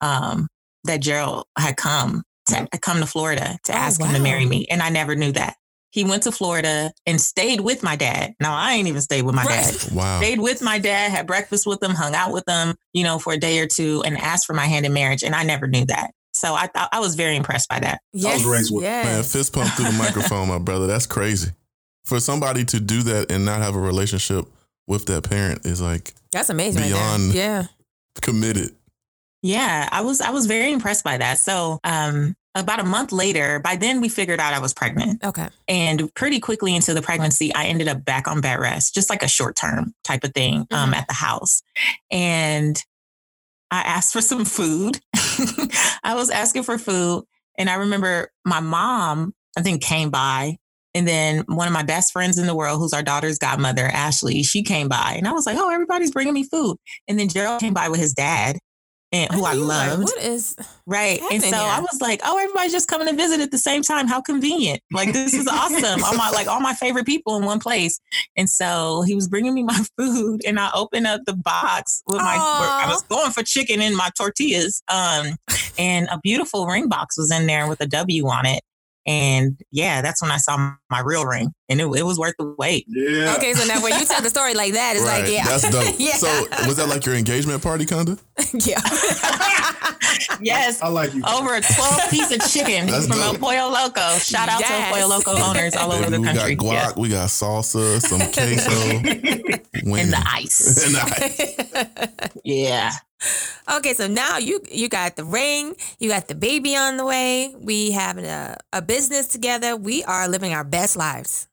[0.01, 0.49] um,
[0.85, 4.67] that Gerald had come to come to Florida to Oh, ask him to marry me,
[4.71, 5.57] and I never knew that.
[5.91, 8.35] He went to Florida and stayed with my dad.
[8.41, 9.65] Now I ain't even stayed with my Right.
[9.65, 9.93] dad.
[9.93, 10.21] Wow.
[10.21, 13.33] Stayed with my dad, had breakfast with him, hung out with him, you know, for
[13.33, 15.87] a day or two, and asked for my hand in marriage, and I never knew
[15.87, 16.11] that.
[16.33, 18.01] So I thought I was very impressed by that.
[18.13, 18.45] Yes.
[18.45, 19.05] raised with- yes.
[19.07, 20.87] Man, fist pump through the microphone, my brother.
[20.87, 21.51] That's crazy.
[22.05, 24.47] For somebody to do that and not have a relationship
[24.87, 26.83] with that parent is like That's amazing.
[26.83, 26.89] right.
[26.91, 27.65] Beyond- Yeah.
[28.23, 28.75] committed.
[29.43, 31.39] Yeah, I was I was very impressed by that.
[31.39, 35.23] So um about a month later, by then we figured out I was pregnant.
[35.23, 35.49] Okay.
[35.69, 39.23] And pretty quickly into the pregnancy, I ended up back on bed rest, just like
[39.23, 40.97] a short term type of thing um, Mhm.
[40.97, 41.63] at the house.
[42.11, 42.83] And
[43.71, 44.99] I asked for some food.
[46.03, 47.25] I was asking for food.
[47.59, 50.57] And I remember my mom, I think, came by.
[50.95, 54.43] And then one of my best friends in the world, who's our daughter's godmother, Ashley,
[54.43, 55.15] she came by.
[55.17, 56.77] And I was like, oh, everybody's bringing me food.
[57.07, 58.59] And then Gerald came by with his dad,
[59.11, 60.03] and who I like, loved.
[60.05, 60.55] what is?
[60.87, 61.21] Right.
[61.33, 64.07] And so I was like, oh, everybody's just coming to visit at the same time.
[64.07, 64.81] How convenient.
[64.93, 66.05] Like, this is awesome.
[66.05, 68.01] all my, like, all my favorite people in one place.
[68.37, 72.19] And so he was bringing me my food and I opened up the box with
[72.19, 74.83] my, I was going for chicken in my tortillas.
[74.89, 75.37] Um,
[75.79, 78.63] and a beautiful ring box was in there with a W on it.
[79.09, 82.55] And yeah, that's when I saw my real ring and it, it was worth the
[82.59, 82.85] wait.
[82.89, 83.35] Yeah.
[83.39, 85.23] Okay, so now when you tell the story like that, it's right.
[85.23, 85.45] like, yeah.
[85.47, 85.95] That's dope.
[85.99, 86.13] yeah.
[86.17, 86.29] So
[86.67, 88.19] was that like your engagement party, kinda?
[88.53, 88.81] yeah.
[90.43, 90.83] yes.
[90.83, 91.23] I like you.
[91.27, 93.35] Over a 12 piece of chicken That's from dope.
[93.35, 94.19] El Pollo Loco.
[94.19, 94.69] Shout out Yes.
[94.69, 96.55] to El Pollo Loco owners all over Baby, the we country.
[96.57, 96.93] got guac, Yeah.
[97.01, 100.85] we got salsa, some queso, and the ice.
[100.85, 102.31] And the- ice.
[102.45, 102.91] Yeah.
[103.77, 107.55] Okay, so now you you got the ring, you got the baby on the way.
[107.59, 109.77] We having a, a business together.
[109.77, 111.47] We are living our best lives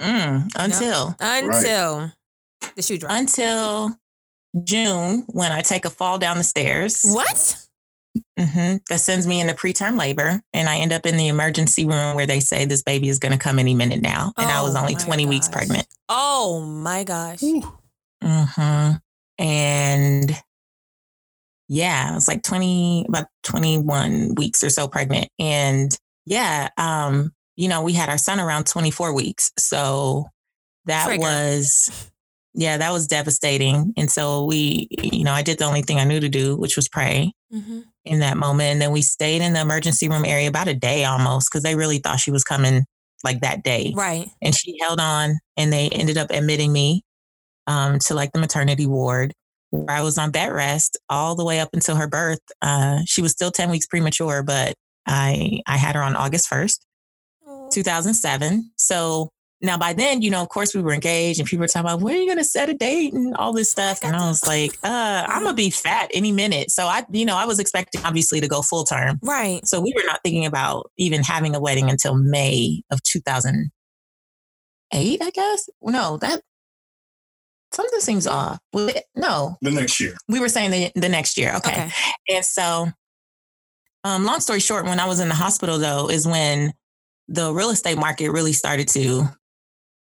[0.00, 2.12] Mm, until until
[2.76, 3.12] the shoe drop.
[3.12, 3.96] until
[4.64, 7.02] June when I take a fall down the stairs.
[7.04, 7.58] what?
[8.38, 12.16] hmm That sends me into preterm labor, and I end up in the emergency room
[12.16, 14.74] where they say this baby is going to come any minute now, and I was
[14.74, 15.86] Oh only my 20 weeks pregnant.
[16.08, 17.40] Oh my gosh.
[18.22, 18.92] hmm
[19.38, 20.42] And
[21.72, 25.28] yeah, I was like 20, about 21 weeks or so pregnant.
[25.38, 25.90] And
[26.26, 29.50] yeah, um, you know, we had our son around 24 weeks.
[29.58, 30.26] So
[30.84, 31.20] that Trigger.
[31.22, 32.10] was,
[32.52, 33.94] yeah, that was devastating.
[33.96, 36.76] And so we, you know, I did the only thing I knew to do, which
[36.76, 38.72] was pray hmm in that moment.
[38.72, 41.76] And then we stayed in the emergency room area about a day almost because they
[41.76, 42.84] really thought she was coming
[43.22, 44.28] like that day Right.
[44.42, 47.02] and she held on and they ended up admitting me
[47.68, 49.32] um, to like the maternity ward
[49.72, 52.40] where I was on bed rest all the way up until her birth.
[52.60, 54.74] Uh, she was still 10 weeks premature, but
[55.06, 56.78] I, I had her on August 1st,
[57.72, 58.70] 2007.
[58.76, 59.30] So
[59.62, 62.02] now by then, you know, of course we were engaged and people were talking about
[62.02, 64.00] when are you going to set a date and all this stuff.
[64.02, 66.70] And I was like, uh, I'm going to be fat any minute.
[66.70, 69.20] So I, you know, I was expecting obviously to go full term.
[69.22, 69.66] Right.
[69.66, 75.30] So we were not thinking about even having a wedding until May of 2008, I
[75.30, 75.70] guess.
[75.80, 76.42] No, that
[77.72, 78.58] something seems off.
[79.14, 80.14] No, the next year.
[80.28, 81.54] We were saying the, the next year.
[81.56, 81.72] Okay.
[81.72, 81.92] okay.
[82.30, 82.88] And so,
[84.04, 86.72] um, long story short, when I was in the hospital though, is when
[87.28, 89.24] the real estate market really started to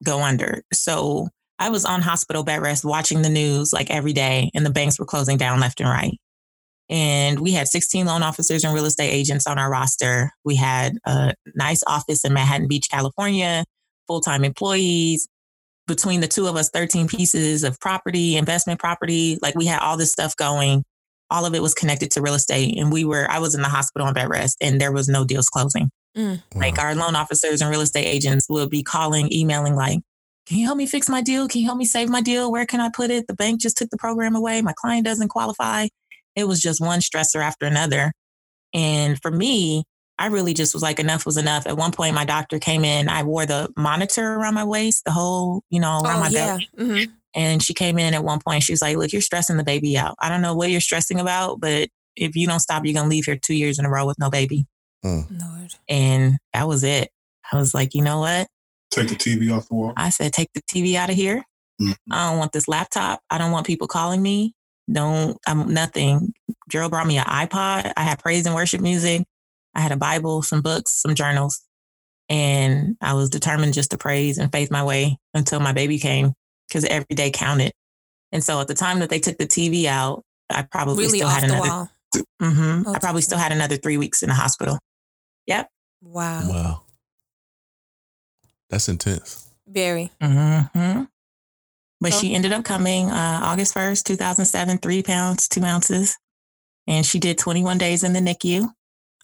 [0.05, 0.63] go under.
[0.73, 4.71] So I was on hospital bed rest watching the news like every day, and the
[4.71, 6.19] banks were closing down left and right.
[6.89, 10.31] And we had 16 loan officers and real estate agents on our roster.
[10.45, 13.65] We had a nice office in Manhattan Beach, California,
[14.07, 15.27] full time employees.
[15.87, 19.39] Between the two of us, 13 pieces of property, investment property.
[19.41, 20.85] Like we had all this stuff going.
[21.31, 22.79] All of it was connected to real estate.
[22.79, 25.25] And we were, I was in the hospital on bed rest, and there was no
[25.25, 25.91] deals closing.
[26.17, 26.43] Mm.
[26.55, 30.01] Like our loan officers and real estate agents will be calling, emailing, like,
[30.47, 31.49] can you help me fix my deal?
[31.49, 32.53] Can you help me save my deal?
[32.53, 33.27] Where can I put it?
[33.27, 34.63] The bank just took the program away.
[34.63, 35.89] My client doesn't qualify.
[36.37, 38.13] It was just one stressor after another.
[38.73, 39.85] And for me,
[40.19, 41.67] I really just was like, enough was enough.
[41.67, 43.09] At one point, my doctor came in.
[43.09, 46.47] I wore the monitor around my waist, the whole, you know, around oh, my yeah.
[46.47, 46.69] belly.
[46.79, 47.13] Mm-hmm.
[47.35, 48.63] And she came in at one point.
[48.63, 50.15] She was like, look, you're stressing the baby out.
[50.21, 53.11] I don't know what you're stressing about, but if you don't stop, you're going to
[53.11, 54.67] leave here two years in a row with no baby.
[55.05, 55.27] Mm.
[55.39, 55.75] Lord.
[55.89, 57.11] And that was it.
[57.53, 58.49] I was like, you know what?
[58.91, 59.93] Take the TV off the wall.
[59.97, 61.45] I said, take the TV out of here.
[61.81, 61.95] Mm.
[62.11, 63.21] I don't want this laptop.
[63.29, 64.55] I don't want people calling me.
[64.91, 66.33] Don't, I'm nothing.
[66.71, 67.93] Gerald brought me an iPod.
[67.97, 69.27] I had praise and worship music.
[69.77, 71.61] I had a Bible, some books, some journals.
[72.29, 76.33] And I was determined just to praise and faith my way until my baby came
[76.67, 77.73] because every day counted.
[78.33, 81.29] And so at the time that they took the TV out, I probably really still
[81.29, 81.89] had another.
[82.43, 84.79] Mm-hmm, oh, I probably still had another three weeks in the hospital.
[85.47, 85.69] Yep.
[86.03, 86.49] Wow.
[86.49, 86.83] Wow.
[88.71, 89.53] That's intense.
[89.69, 90.11] Very.
[90.21, 91.05] Mm-hmm.
[92.01, 96.17] But she ended up coming uh, August 1st, 2007, three pounds, two ounces.
[96.87, 98.71] And she did 21 days in the NICU.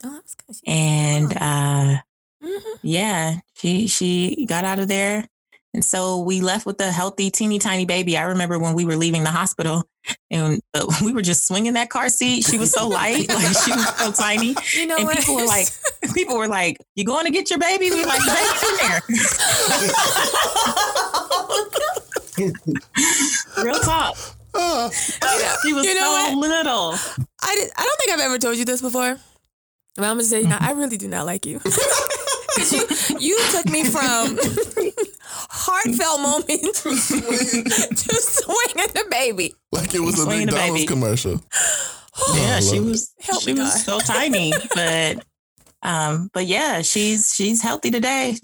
[0.05, 0.57] Oh, good.
[0.67, 2.01] And uh,
[2.43, 2.77] mm-hmm.
[2.83, 5.27] yeah, she she got out of there
[5.75, 8.19] and so we left with a healthy, teeny tiny baby.
[8.19, 9.85] I remember when we were leaving the hospital
[10.31, 12.45] and uh, we were just swinging that car seat.
[12.45, 14.55] She was so light, like she was so tiny.
[14.75, 15.19] You know and what?
[15.19, 15.69] people were like,
[16.15, 19.01] people were like, "You going to get your baby?" We were like, "Baby's in there."
[23.65, 24.17] Real talk.
[24.55, 24.91] Uh,
[25.63, 26.49] she was you know so what?
[26.49, 26.95] little.
[27.43, 29.19] I did, I don't think I've ever told you this before.
[29.97, 31.61] But I'm gonna say, I really do not like you.
[32.71, 32.87] you,
[33.19, 34.39] you took me from
[35.25, 39.55] heartfelt moment to swinging the baby.
[39.71, 41.41] Like it was a McDonald's commercial.
[42.35, 45.25] yeah, she was Help she was so tiny, but
[45.83, 48.37] um, but yeah, she's she's healthy today.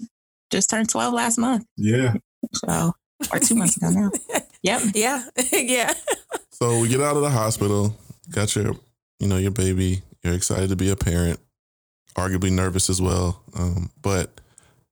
[0.51, 1.65] Just turned twelve last month.
[1.77, 2.13] Yeah.
[2.53, 2.93] So
[3.31, 4.11] or two months ago now.
[4.63, 4.81] Yep.
[4.93, 5.23] Yeah.
[5.51, 5.93] yeah.
[6.51, 7.95] So we get out of the hospital,
[8.31, 8.75] got your,
[9.19, 10.01] you know, your baby.
[10.23, 11.39] You're excited to be a parent,
[12.15, 13.43] arguably nervous as well.
[13.57, 14.41] Um, but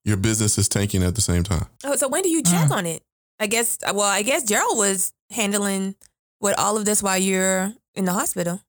[0.04, 1.66] your business is tanking at the same time.
[1.84, 2.72] Oh, so when do you check mm.
[2.72, 3.04] on it?
[3.40, 3.78] I guess.
[3.84, 5.96] Well, I guess Gerald was handling
[6.40, 8.62] with all of this while you're in the hospital.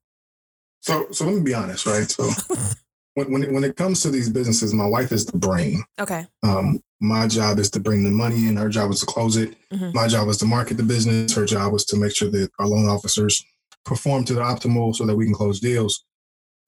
[0.81, 2.09] So, so let me be honest, right?
[2.09, 2.29] So,
[3.15, 5.83] when when it, when it comes to these businesses, my wife is the brain.
[5.99, 6.25] Okay.
[6.43, 8.57] Um, my job is to bring the money in.
[8.57, 9.55] Her job is to close it.
[9.71, 9.91] Mm-hmm.
[9.93, 11.33] My job is to market the business.
[11.33, 13.43] Her job was to make sure that our loan officers
[13.85, 16.03] perform to the optimal so that we can close deals.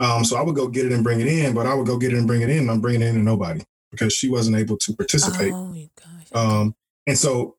[0.02, 1.98] Um, so I would go get it and bring it in, but I would go
[1.98, 2.60] get it and bring it in.
[2.60, 3.62] And I'm bringing it in to nobody
[3.92, 5.54] because she wasn't able to participate.
[5.54, 6.28] Oh, gosh.
[6.34, 7.56] Um, and so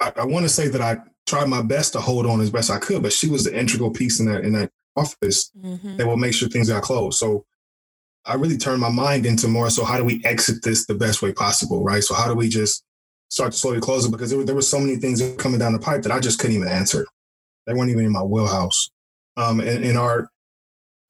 [0.00, 2.70] I, I want to say that I tried my best to hold on as best
[2.70, 5.96] I could, but she was the integral piece in that in that office mm-hmm.
[5.96, 7.18] that will make sure things got closed.
[7.18, 7.44] So
[8.24, 11.22] I really turned my mind into more so how do we exit this the best
[11.22, 12.02] way possible, right?
[12.02, 12.84] So how do we just
[13.28, 15.72] start to slowly close it because there were, there were so many things coming down
[15.72, 17.06] the pipe that I just couldn't even answer.
[17.66, 18.90] They weren't even in my wheelhouse.
[19.36, 20.30] Um, and, and our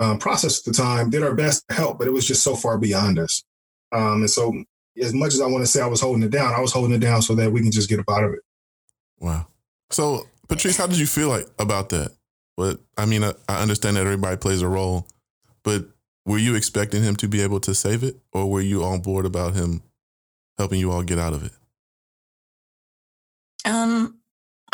[0.01, 2.57] um, process at the time did our best to help, but it was just so
[2.57, 3.45] far beyond us.
[3.93, 4.53] Um, and so,
[5.01, 6.95] as much as I want to say I was holding it down, I was holding
[6.95, 8.41] it down so that we can just get up out of it.
[9.21, 9.47] Wow.
[9.91, 12.13] So, Patrice, how did you feel like about that?
[12.57, 15.07] But I mean, I, I understand that everybody plays a role,
[15.63, 15.87] but
[16.27, 19.27] were you expecting him to be able to save it, or were you on board
[19.27, 19.83] about him
[20.59, 21.53] helping you all get out of it?
[23.65, 24.19] Um,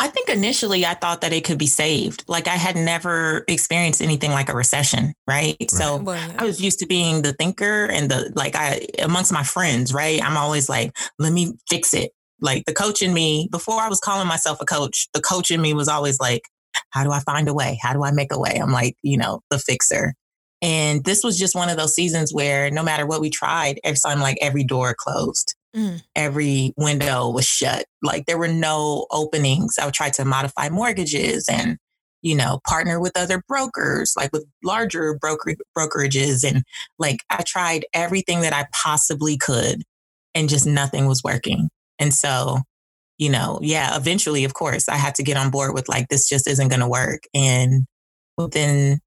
[0.01, 2.23] I think initially I thought that it could be saved.
[2.27, 5.55] Like I had never experienced anything like a recession, right?
[5.61, 5.69] right.
[5.69, 6.37] So well, yeah.
[6.39, 10.19] I was used to being the thinker and the like I amongst my friends, right?
[10.23, 12.13] I'm always like, let me fix it.
[12.39, 15.61] Like the coach in me, before I was calling myself a coach, the coach in
[15.61, 16.41] me was always like,
[16.89, 17.77] how do I find a way?
[17.79, 18.57] How do I make a way?
[18.59, 20.15] I'm like, you know, the fixer.
[20.63, 23.99] And this was just one of those seasons where no matter what we tried, every
[24.03, 26.03] time like every door closed, Mm.
[26.17, 27.85] every window was shut.
[28.03, 29.75] Like there were no openings.
[29.79, 31.77] I would try to modify mortgages and,
[32.21, 36.43] you know, partner with other brokers, like with larger broker brokerages.
[36.43, 36.63] And
[36.99, 39.83] like I tried everything that I possibly could
[40.35, 41.69] and just nothing was working.
[41.99, 42.59] And so,
[43.17, 46.27] you know, yeah, eventually, of course, I had to get on board with like, this
[46.27, 47.23] just isn't going to work.
[47.33, 47.85] And
[48.37, 48.99] within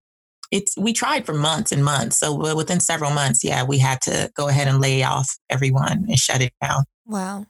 [0.51, 2.19] it's we tried for months and months.
[2.19, 6.19] So within several months, yeah, we had to go ahead and lay off everyone and
[6.19, 6.85] shut it down.
[7.07, 7.47] Wow.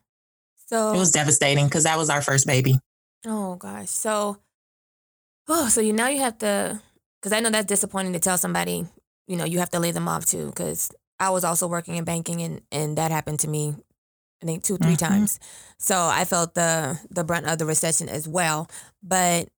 [0.67, 2.79] So It was devastating because that was our first baby.
[3.27, 3.91] Oh gosh.
[3.91, 4.39] So
[5.49, 6.81] oh, so you now you have to
[7.21, 8.87] because I know that's disappointing to tell somebody,
[9.27, 10.47] you know, you have to lay them off too.
[10.49, 13.75] Because I was also working in banking and and that happened to me,
[14.43, 14.99] I think two three Mhm.
[15.09, 15.39] times.
[15.79, 18.69] So I felt the the brunt of the recession as well.
[19.03, 19.49] But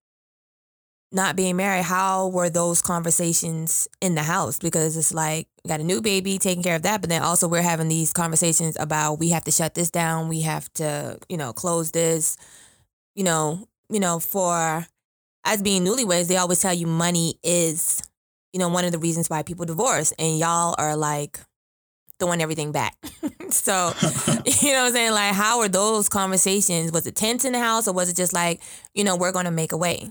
[1.13, 4.59] not being married, how were those conversations in the house?
[4.59, 7.63] Because it's like got a new baby, taking care of that, but then also we're
[7.63, 11.53] having these conversations about we have to shut this down, we have to, you know,
[11.53, 12.37] close this,
[13.15, 14.87] you know, you know, for
[15.45, 18.03] as being newlyweds, they always tell you money is,
[18.53, 20.13] you know, one of the reasons why people divorce.
[20.19, 21.39] And y'all are like
[22.19, 22.97] throwing everything back.
[23.51, 23.93] so,
[24.45, 25.13] you know what I'm saying?
[25.13, 26.91] Like, how are those conversations?
[26.91, 28.61] Was it tense in the house or was it just like,
[28.95, 30.11] you know, we're going to make a way?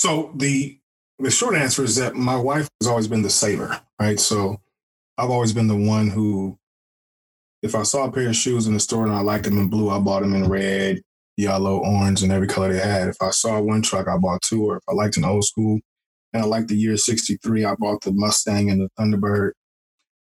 [0.00, 0.78] So the
[1.18, 4.18] the short answer is that my wife has always been the saver, right?
[4.18, 4.58] So
[5.18, 6.58] I've always been the one who,
[7.62, 9.68] if I saw a pair of shoes in the store and I liked them in
[9.68, 11.02] blue, I bought them in red,
[11.36, 13.08] yellow, orange, and every color they had.
[13.08, 14.64] If I saw one truck, I bought two.
[14.64, 15.78] Or if I liked an old school
[16.32, 19.50] and I liked the year '63, I bought the Mustang and the Thunderbird.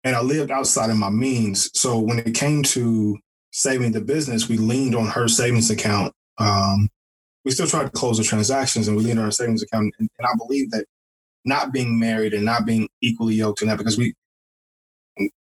[0.04, 1.72] And I lived outside of my means.
[1.74, 3.18] So when it came to
[3.50, 6.14] saving the business, we leaned on her savings account.
[6.38, 6.88] Um,
[7.46, 9.94] we still tried to close the transactions and we leaned on our savings account.
[10.00, 10.86] And, and I believe that
[11.46, 14.14] not being married and not being equally yoked in that because we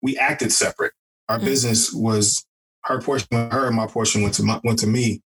[0.01, 0.91] we acted separate.
[1.29, 1.45] Our Mm.
[1.45, 2.43] business was
[2.83, 5.21] her portion went her, and my portion went to my, went to me.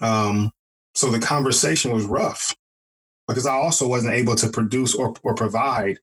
[0.00, 0.50] Um,
[0.94, 2.54] so the conversation was rough
[3.28, 5.98] because I also wasn't able to produce or, or provide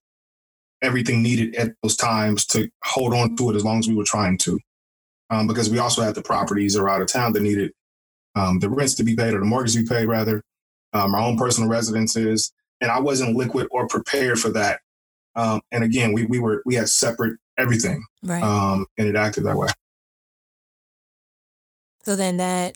[0.81, 4.03] everything needed at those times to hold on to it as long as we were
[4.03, 4.59] trying to.
[5.29, 7.71] Um, because we also had the properties that are out of town that needed
[8.35, 10.43] um, the rents to be paid or the mortgage to be paid rather,
[10.93, 12.51] um, our own personal residences.
[12.81, 14.81] And I wasn't liquid or prepared for that.
[15.35, 18.03] Um, and again, we, we were, we had separate everything.
[18.23, 18.43] Right.
[18.43, 19.69] Um, and it acted that way.
[22.03, 22.75] So then that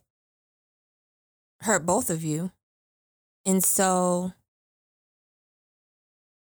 [1.61, 2.51] hurt both of you.
[3.45, 4.33] And so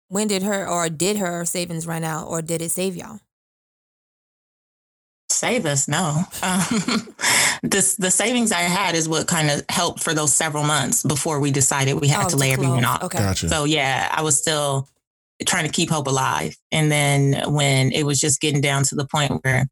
[0.08, 3.20] when did her or did her savings run out or did it save y'all?
[5.36, 6.24] Save us, no.
[6.42, 7.14] Um,
[7.64, 11.40] this the savings I had is what kind of helped for those several months before
[11.40, 12.96] we decided we had Oh, to lay everyone close.
[12.96, 13.04] off.
[13.04, 13.18] Okay.
[13.20, 13.50] Gotcha.
[13.50, 14.88] So yeah, I was still
[15.46, 16.56] trying to keep hope alive.
[16.72, 19.68] And then when it was just getting down to the point where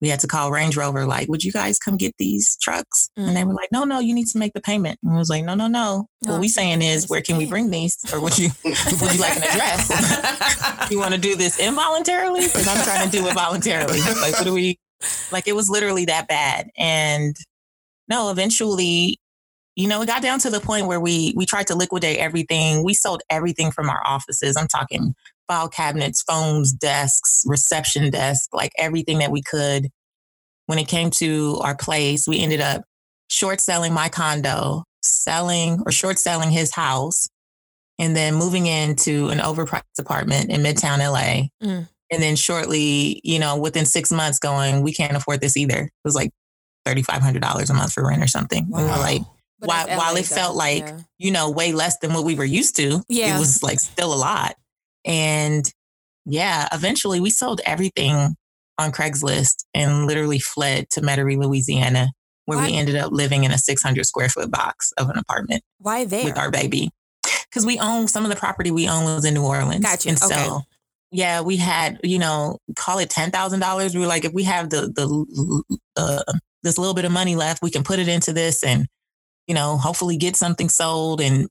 [0.00, 3.08] we had to call Range Rover, like, would you guys come get these trucks?
[3.18, 3.28] Mm.
[3.28, 4.98] And they were like, no, no, you need to make the payment.
[5.02, 6.08] And I was like, no, no, no.
[6.22, 7.96] No, what we saying is, where can we bring these?
[8.12, 10.90] Or would you would you like an address?
[10.90, 12.42] you want to do this involuntarily?
[12.42, 14.00] Because I'm trying to do it voluntarily.
[14.00, 14.78] Like, what do we?
[15.30, 16.70] Like, it was literally that bad.
[16.76, 17.36] And
[18.08, 19.18] no, eventually,
[19.76, 22.84] you know, it got down to the point where we we tried to liquidate everything.
[22.84, 24.56] We sold everything from our offices.
[24.56, 25.14] I'm talking
[25.48, 29.88] file cabinets, phones, desks, reception desk, like everything that we could.
[30.66, 32.82] When it came to our place, we ended up
[33.28, 37.28] short selling my condo, selling or short selling his house,
[37.98, 41.48] and then moving into an overpriced apartment in Midtown LA.
[41.66, 41.88] Mm.
[42.10, 45.78] And then shortly, you know, within six months, going, we can't afford this either.
[45.84, 46.30] It was like
[46.84, 48.66] thirty five hundred dollars a month for rent or something.
[48.68, 49.22] We were like,
[49.60, 50.98] But while, while it felt like yeah.
[51.18, 53.36] you know way less than what we were used to, Yeah.
[53.36, 54.54] it was like still a lot.
[55.06, 55.64] And
[56.26, 58.34] yeah, eventually we sold everything
[58.78, 62.08] on Craigslist and literally fled to Metairie, Louisiana,
[62.44, 65.62] where Why- we ended up living in a 600 square foot box of an apartment
[65.78, 66.24] Why there?
[66.24, 66.90] with our baby.
[67.48, 69.84] Because we own some of the property we own was in New Orleans.
[69.84, 70.10] Gotcha.
[70.10, 70.62] And so,
[71.10, 73.94] yeah, we had, you know, call it $10,000.
[73.94, 77.62] We were like, if we have the, the, uh, this little bit of money left,
[77.62, 78.86] we can put it into this and,
[79.46, 81.48] you know, hopefully get something sold and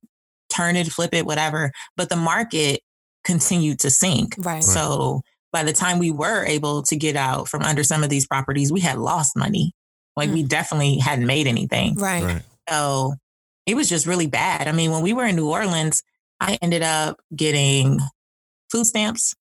[0.53, 1.71] turn it, flip it, whatever.
[1.97, 2.81] But the market
[3.25, 4.35] continued to sink.
[4.37, 4.63] right.
[4.63, 5.21] So
[5.51, 8.71] by the time we were able to get out from under some of these properties,
[8.71, 9.73] we had lost money.
[10.15, 10.47] Like we mm.
[10.47, 11.95] definitely hadn't made anything.
[11.95, 12.23] Right.
[12.23, 12.41] Right.
[12.69, 13.15] So
[13.65, 14.67] it was just really bad.
[14.67, 16.03] I mean, when we were in New Orleans,
[16.39, 17.99] I ended up getting
[18.71, 19.35] food stamps.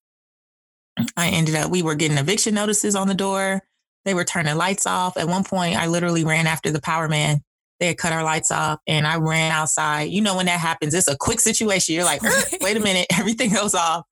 [1.17, 3.63] I ended up, we were getting eviction notices on the door.
[4.05, 5.17] They were turning lights off.
[5.17, 7.43] At one point, I literally ran after the power man.
[7.81, 10.05] They had cut our lights off and I ran outside.
[10.11, 11.95] You know, when that happens, it's a quick situation.
[11.95, 14.05] You're like, er, wait a minute, everything goes off.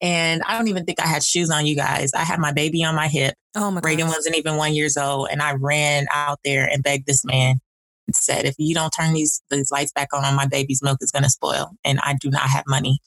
[0.00, 2.12] And I don't even think I had shoes on, you guys.
[2.14, 3.34] I had my baby on my hip.
[3.56, 4.16] Oh my Reagan gosh.
[4.16, 5.28] wasn't even one years old.
[5.30, 7.58] And I ran out there and begged this man
[8.06, 11.10] and said, if you don't turn these, these lights back on, my baby's milk is
[11.10, 11.70] going to spoil.
[11.84, 13.00] And I do not have money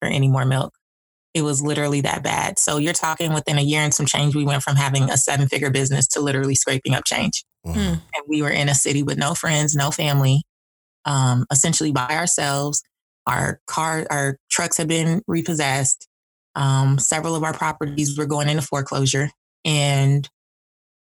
[0.00, 0.74] for any more milk.
[1.32, 2.58] It was literally that bad.
[2.58, 5.48] So you're talking within a year and some change, we went from having a seven
[5.48, 7.44] figure business to literally scraping up change.
[7.64, 7.74] Wow.
[7.74, 7.92] Mm.
[7.92, 10.42] And we were in a city with no friends, no family,
[11.04, 12.82] um, essentially by ourselves.
[13.26, 16.08] Our car, our trucks had been repossessed.
[16.56, 19.30] Um, several of our properties were going into foreclosure.
[19.64, 20.28] And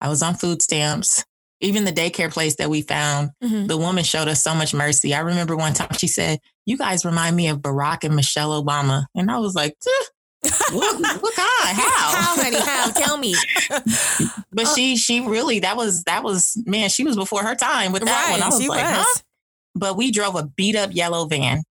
[0.01, 1.23] I was on food stamps.
[1.61, 3.67] Even the daycare place that we found, Mhm.
[3.67, 5.13] the woman showed us so much mercy.
[5.15, 9.05] I remember one time she said, You guys remind me of Barack and Michelle Obama.
[9.15, 10.05] And I was like, "Eh,
[10.71, 11.77] what, what kind?
[11.77, 12.15] How?
[12.15, 12.59] How, honey?
[12.59, 12.91] How?
[12.91, 13.35] Tell me.
[14.51, 18.03] But she she really that was that was man, she was before her time with
[18.05, 18.41] that one.
[18.41, 19.05] I was she like, was.
[19.05, 19.21] huh?
[19.75, 21.61] But we drove a beat up yellow van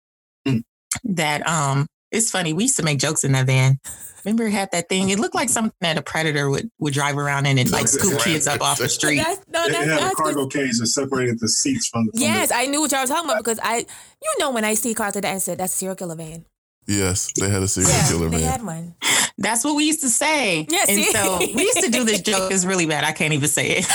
[0.47, 0.63] Mm.
[1.05, 3.81] that um it's funny, we used to make jokes in that van.
[4.25, 5.11] Remember it had that thing?
[5.11, 8.21] It looked like something that a predator would would drive around in and like scoop
[8.21, 9.17] kids up off the street.
[9.19, 10.35] That's, no, It, that's, it had a that's good.
[10.35, 12.13] cargo cage that separated the seats from the.
[12.13, 14.65] From Yes, the, I knew what y'all were talking about because I, you know, when
[14.65, 16.45] I see cars like that, I said that's a serial killer van.
[16.87, 18.53] Yes, they had a serial yeah, killer they man.
[18.53, 18.95] had one.
[19.39, 20.67] That's what we used to say.
[20.71, 22.51] Yeah, and so we used to do this joke.
[22.51, 23.05] It's really bad.
[23.05, 23.87] I can't even say it.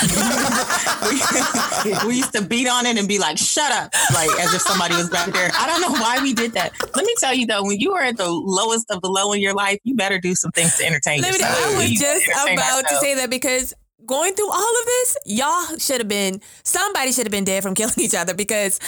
[1.84, 4.60] we, we used to beat on it and be like, shut up, like as if
[4.62, 5.50] somebody was back there.
[5.58, 6.72] I don't know why we did that.
[6.94, 9.40] Let me tell you though, when you are at the lowest of the low in
[9.40, 11.64] your life, you better do some things to entertain Let me, yourself.
[11.64, 13.74] I was We just entertain about to say that because
[14.06, 17.74] going through all of this, y'all should have been somebody should have been dead from
[17.74, 18.78] killing each other because,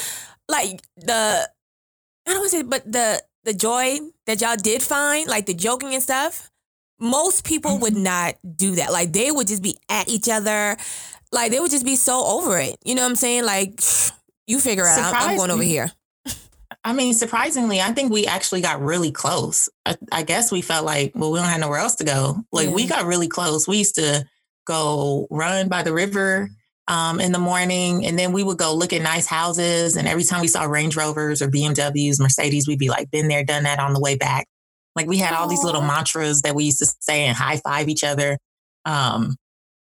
[0.48, 1.48] like the,
[2.26, 5.54] I don't want to say, but the the joy that y'all did find, like the
[5.54, 6.50] joking and stuff.
[6.98, 8.02] Most people would mm-hmm.
[8.04, 8.92] not do that.
[8.92, 10.76] Like they would just be at each other.
[11.32, 12.76] Like they would just be so over it.
[12.84, 13.44] You know what I'm saying?
[13.44, 13.80] Like
[14.46, 15.14] you figure out.
[15.14, 15.90] I'm going over here.
[16.86, 19.70] I mean, surprisingly, I think we actually got really close.
[19.86, 22.42] I, I guess we felt like, well, we don't have nowhere else to go.
[22.52, 23.66] Like we got really close.
[23.66, 24.26] We used to
[24.66, 26.50] go run by the river
[26.88, 29.96] um, in the morning, and then we would go look at nice houses.
[29.96, 33.44] And every time we saw Range Rovers or BMWs, Mercedes, we'd be like, been there,
[33.44, 34.46] done that on the way back.
[34.94, 37.88] Like we had all these little mantras that we used to say and high five
[37.88, 38.38] each other.
[38.84, 39.36] Um,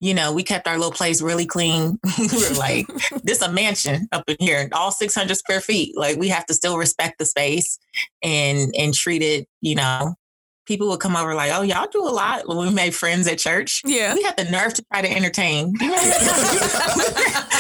[0.00, 1.98] you know, we kept our little place really clean.
[2.18, 2.86] we were like,
[3.22, 5.96] this a mansion up in here, all 600 square feet.
[5.96, 7.78] Like we have to still respect the space
[8.22, 9.48] and and treat it.
[9.60, 10.14] You know,
[10.66, 12.46] people would come over like, oh, y'all do a lot.
[12.48, 14.14] When we made friends at church, Yeah.
[14.14, 15.72] we had the nerve to try to entertain.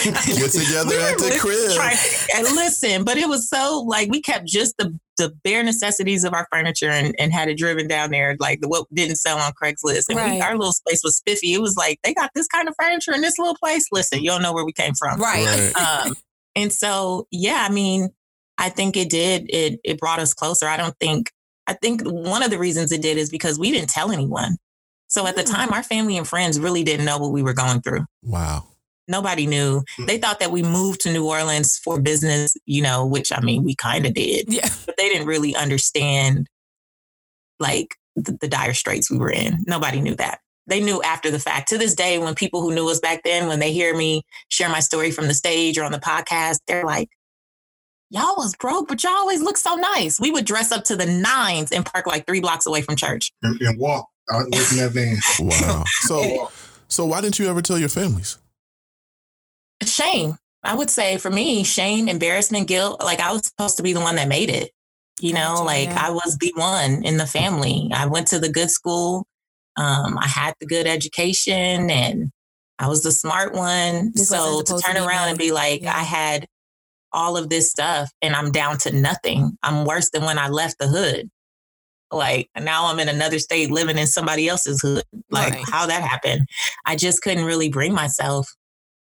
[0.04, 1.74] Get together We at the crib.
[1.74, 1.96] trying-
[2.36, 6.34] and listen, but it was so like we kept just the the bare necessities of
[6.34, 9.50] our furniture and, and had it driven down there, like the what didn't sell on
[9.60, 10.10] Craigslist.
[10.10, 11.54] And we, our little space was spiffy.
[11.54, 13.86] It was like they got this kind of furniture in this little place.
[13.90, 15.18] Listen, you don't know where we came from.
[15.18, 15.46] Right.
[15.74, 16.04] Right.
[16.06, 16.14] Um,
[16.54, 18.10] and so, yeah, I mean,
[18.58, 19.46] I think it did.
[19.48, 20.66] It it brought us closer.
[20.68, 21.30] I don't think.
[21.66, 24.56] I think one of the reasons it did is because we didn't tell anyone.
[25.08, 25.50] So at the Mm.
[25.52, 28.04] time, our family and friends really didn't know what we were going through.
[28.22, 28.64] Wow.
[29.08, 29.82] Nobody knew.
[30.00, 30.06] Mm.
[30.08, 33.62] They thought that we moved to New Orleans for business, you know, which I mean,
[33.62, 34.68] we kind of did, Yeah.
[34.84, 36.48] but they didn't really understand
[37.60, 39.64] like the, the dire straits we were in.
[39.66, 40.40] Nobody knew that.
[40.66, 41.68] They knew after the fact.
[41.68, 44.68] To this day, when people who knew us back then, when they hear me share
[44.68, 47.08] my story from the stage or on the podcast, they're like,
[48.10, 50.20] Y'all was broke, but y'all always look so nice.
[50.20, 53.32] We would dress up to the nines and park like three blocks away from church.
[53.42, 55.16] and, and walk out in that van.
[55.40, 55.84] Wow.
[56.02, 56.50] So,
[56.88, 58.38] so why didn't you ever tell your families?
[59.84, 60.36] shame.
[60.62, 63.02] I would say for me, shame, embarrassment, guilt.
[63.02, 64.70] Like I was supposed to be the one that made it.
[65.20, 66.06] You know, Gotcha, like yeah.
[66.08, 67.90] I was the one in the family.
[67.94, 69.26] I went to the good school.
[69.76, 72.30] Um, I had the good education and
[72.78, 74.12] I was the smart one.
[74.14, 75.96] This so to supposed to turn be around and be like, Yeah.
[75.96, 76.46] I had
[77.16, 79.56] all of this stuff and I'm down to nothing.
[79.62, 81.30] I'm worse than when I left the hood.
[82.12, 85.02] Like now I'm in another state living in somebody else's hood.
[85.30, 85.64] Like Right.
[85.68, 86.46] how that happened.
[86.84, 88.54] I just couldn't really bring myself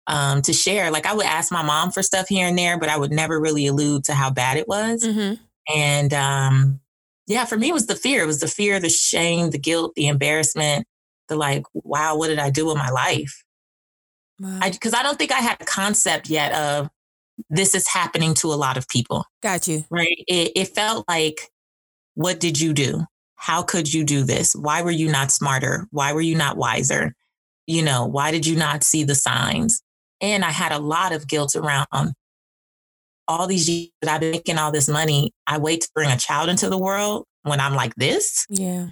[0.07, 0.91] um, to share.
[0.91, 3.39] Like I would ask my mom for stuff here and there, but I would never
[3.39, 5.03] really allude to how bad it was.
[5.05, 5.34] hmm
[5.74, 6.80] And um,
[7.28, 8.24] yeah, for me, it was the fear.
[8.24, 10.86] It was the fear, the shame, the guilt, the embarrassment,
[11.30, 13.43] the like, wow, what did I do with my life?
[14.39, 16.89] Because I, don't think I had a concept yet of
[17.52, 19.84] this is happening to a lot of people, Got you.
[19.91, 20.24] right?
[20.28, 21.52] It, it felt like,
[22.16, 23.04] what did you do?
[23.36, 24.56] How could you do this?
[24.56, 25.88] Why were you not smarter?
[25.91, 27.14] Why were you not wiser?
[27.68, 29.82] You know, why did you not see the signs?
[30.22, 32.14] And I had a lot of guilt around
[33.28, 35.34] all these years that I've been making all this money.
[35.47, 38.45] I wait to bring a child into the world when I'm like this.
[38.49, 38.88] Yeah.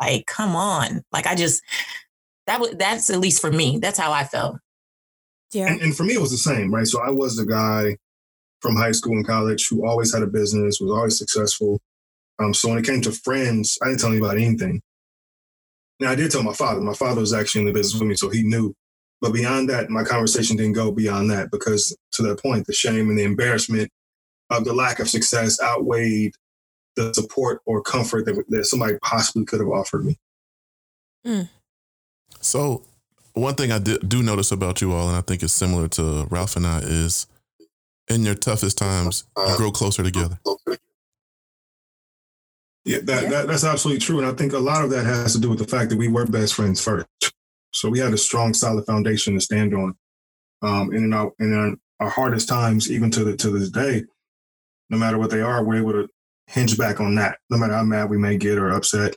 [0.00, 1.02] Like, come on.
[1.12, 1.62] Like, I just,
[2.46, 3.78] that was that's at least for me.
[3.78, 4.56] That's how I felt.
[5.52, 5.68] Yeah.
[5.68, 6.86] And, and for me, it was the same, right?
[6.86, 7.96] So I was the guy
[8.64, 11.82] from high school and college who always had a business, was always successful.
[12.38, 14.80] Um, so when it came to friends, I didn't tell anybody anything.
[16.00, 16.80] Now I did tell my father.
[16.80, 18.72] My father was actually in the business with me, so he knew.
[19.20, 23.10] But beyond that, my conversation didn't go beyond that because to that point, the shame
[23.10, 23.90] and the embarrassment
[24.48, 26.32] of the lack of success outweighed
[26.96, 30.18] the support or comfort that, that somebody possibly could have offered me.
[32.40, 32.86] So,
[33.34, 36.26] one thing I did, do notice about you all, and I think it's similar to
[36.30, 37.26] Ralph and I, is
[38.08, 40.38] in your toughest times, you grow closer together.
[42.84, 43.28] Yeah, that, Yeah.
[43.30, 44.18] that that's absolutely true.
[44.18, 46.08] And I think a lot of that has to do with the fact that we
[46.08, 47.06] were best friends first.
[47.72, 49.94] So we had a strong, solid foundation to stand on.
[50.62, 54.04] Um, and in our and in our hardest times, even to the to this day,
[54.90, 56.08] no matter what they are, we're able to
[56.46, 57.38] hinge back on that.
[57.50, 59.16] No matter how mad we may get or upset,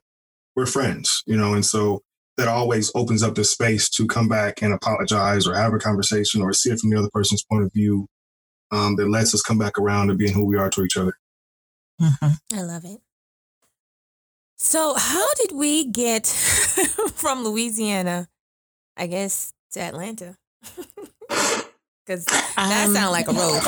[0.55, 1.53] we're friends, you know.
[1.53, 2.01] And so
[2.37, 6.41] that always opens up the space to come back and apologize or have a conversation
[6.41, 8.07] or see it from the other person's point of view.
[8.71, 11.17] Um, that lets us come back around to being who we are to each other.
[12.01, 12.39] Mhm.
[12.53, 12.99] I love it.
[14.57, 16.25] So, how did we get
[17.15, 18.27] from Louisiana,
[18.97, 20.37] I guess, to Atlanta?
[22.05, 23.61] Because that Um, sounds like a road.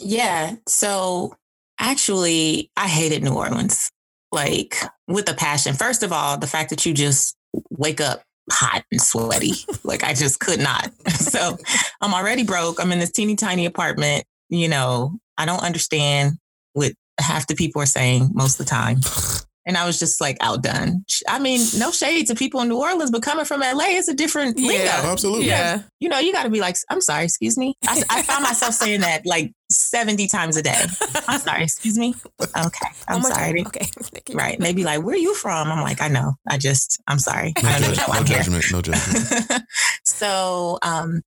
[0.00, 0.54] Yeah.
[0.66, 1.36] So
[1.78, 3.90] actually, I hated New Orleans,
[4.32, 5.74] like with a passion.
[5.74, 7.36] First of all, the fact that you just
[7.68, 10.90] wake up hot and sweaty, like I just could not.
[11.32, 11.56] So
[12.02, 12.78] I'm already broke.
[12.78, 14.24] I'm in this teeny tiny apartment.
[14.50, 16.34] You know, I don't understand
[16.74, 19.00] what half the people are saying most of the time.
[19.64, 21.04] And I was just like outdone.
[21.28, 24.14] I mean, no shade to people in New Orleans, but coming from LA, it's a
[24.14, 24.72] different lingo.
[24.84, 25.00] Yeah.
[25.04, 25.46] Absolutely.
[25.46, 25.82] Yeah.
[26.00, 27.76] You know, you got to be like, I'm sorry, excuse me.
[27.86, 30.84] I, I found myself saying that like 70 times a day.
[31.28, 32.12] I'm sorry, excuse me.
[32.40, 33.38] Okay, I'm One more time.
[33.50, 33.64] sorry.
[33.66, 33.84] Okay.
[34.02, 34.34] Thank you.
[34.36, 34.58] Right.
[34.58, 35.70] Maybe like, where are you from?
[35.70, 36.32] I'm like, I know.
[36.48, 37.52] I just, I'm sorry.
[37.62, 38.64] No, I don't judge- know no judgment.
[38.72, 39.62] No judgment.
[40.04, 41.22] so, um,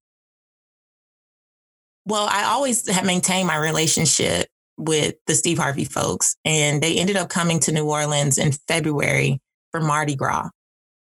[2.05, 4.47] well, I always have maintained my relationship
[4.77, 9.41] with the Steve Harvey folks, and they ended up coming to New Orleans in February
[9.71, 10.49] for Mardi Gras.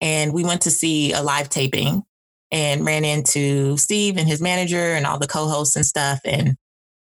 [0.01, 2.03] And we went to see a live taping
[2.51, 6.20] and ran into Steve and his manager and all the co hosts and stuff.
[6.24, 6.55] And,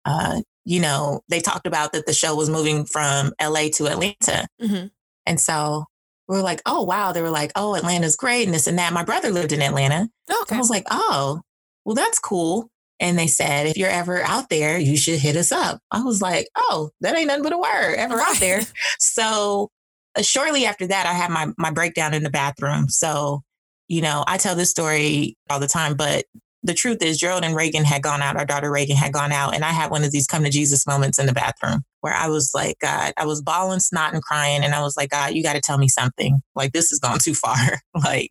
[0.04, 4.46] uh, you know, they talked about that the show was moving from LA to Atlanta.
[4.62, 4.90] Mhm.
[5.26, 5.84] And so
[6.28, 7.12] we were like, oh, wow.
[7.12, 8.92] They were like, oh, Atlanta's great and this and that.
[8.92, 10.08] My brother lived in Atlanta.
[10.42, 10.56] Okay.
[10.56, 11.42] I was like, oh,
[11.84, 12.70] well, that's cool.
[13.00, 15.80] And they said, if you're ever out there, you should hit us up.
[15.90, 18.62] I was like, oh, that ain't nothing but a word, ever out there.
[18.98, 19.70] So
[20.16, 22.88] uh, shortly after that, I had my, my breakdown in the bathroom.
[22.88, 23.42] So,
[23.88, 26.24] you know, I tell this story all the time, but
[26.64, 29.54] the truth is, Gerald and Reagan had gone out, our daughter Reagan had gone out,
[29.54, 32.28] and I had one of these come to Jesus moments in the bathroom where I
[32.28, 34.62] was like, God, I was bawling, snot, and crying.
[34.64, 36.42] And I was like, God, you got to tell me something.
[36.54, 37.56] Like, this has gone too far.
[38.04, 38.30] like,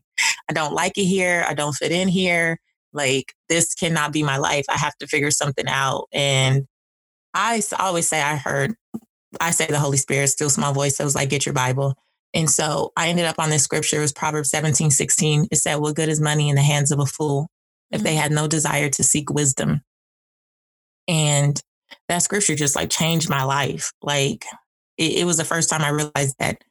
[0.49, 1.45] I don't like it here.
[1.47, 2.59] I don't fit in here.
[2.93, 4.65] Like, this cannot be my life.
[4.69, 6.07] I have to figure something out.
[6.11, 6.67] And
[7.33, 8.75] I always say, I heard,
[9.41, 10.97] I say the Holy Spirit, still small voice.
[10.97, 11.95] that was like, get your Bible.
[12.33, 13.97] And so I ended up on this scripture.
[13.97, 15.47] It was Proverbs 17, 16.
[15.51, 17.47] It said, What good is money in the hands of a fool
[17.91, 18.19] if they mm-hmm.
[18.19, 19.81] had no desire to seek wisdom?
[21.07, 21.61] And
[22.09, 23.91] that scripture just like changed my life.
[24.01, 24.45] Like,
[24.97, 26.63] it, it was the first time I realized that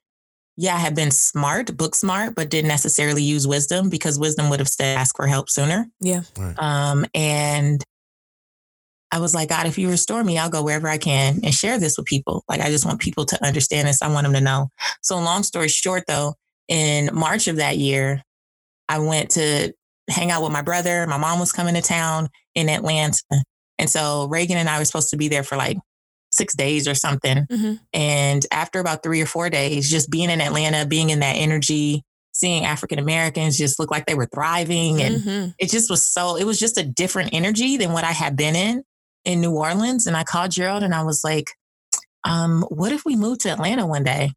[0.62, 4.60] yeah, I had been smart, book smart, but didn't necessarily use wisdom because wisdom would
[4.60, 5.88] have said ask for help sooner.
[6.00, 6.22] Yeah.
[6.38, 6.54] Right.
[6.56, 7.82] Um, and
[9.10, 11.80] I was like, God, if you restore me, I'll go wherever I can and share
[11.80, 12.44] this with people.
[12.48, 14.02] Like, I just want people to understand this.
[14.02, 14.68] I want them to know.
[15.00, 16.34] So, long story short, though,
[16.68, 18.22] in March of that year,
[18.88, 19.74] I went to
[20.08, 21.08] hang out with my brother.
[21.08, 23.24] My mom was coming to town in Atlanta.
[23.80, 25.78] And so Reagan and I were supposed to be there for like
[26.32, 27.46] six days or something.
[27.50, 27.80] Mhm.
[27.92, 32.02] And after about three or four days, just being in Atlanta, being in that energy,
[32.32, 35.54] seeing African Americans just look like they were thriving and Mhm.
[35.58, 38.56] it just was so it was just a different energy than what I had been
[38.56, 38.82] in
[39.24, 40.06] in New Orleans.
[40.06, 41.46] And I called Gerald and I was like,
[42.24, 44.32] um, what if we moved to Atlanta one day?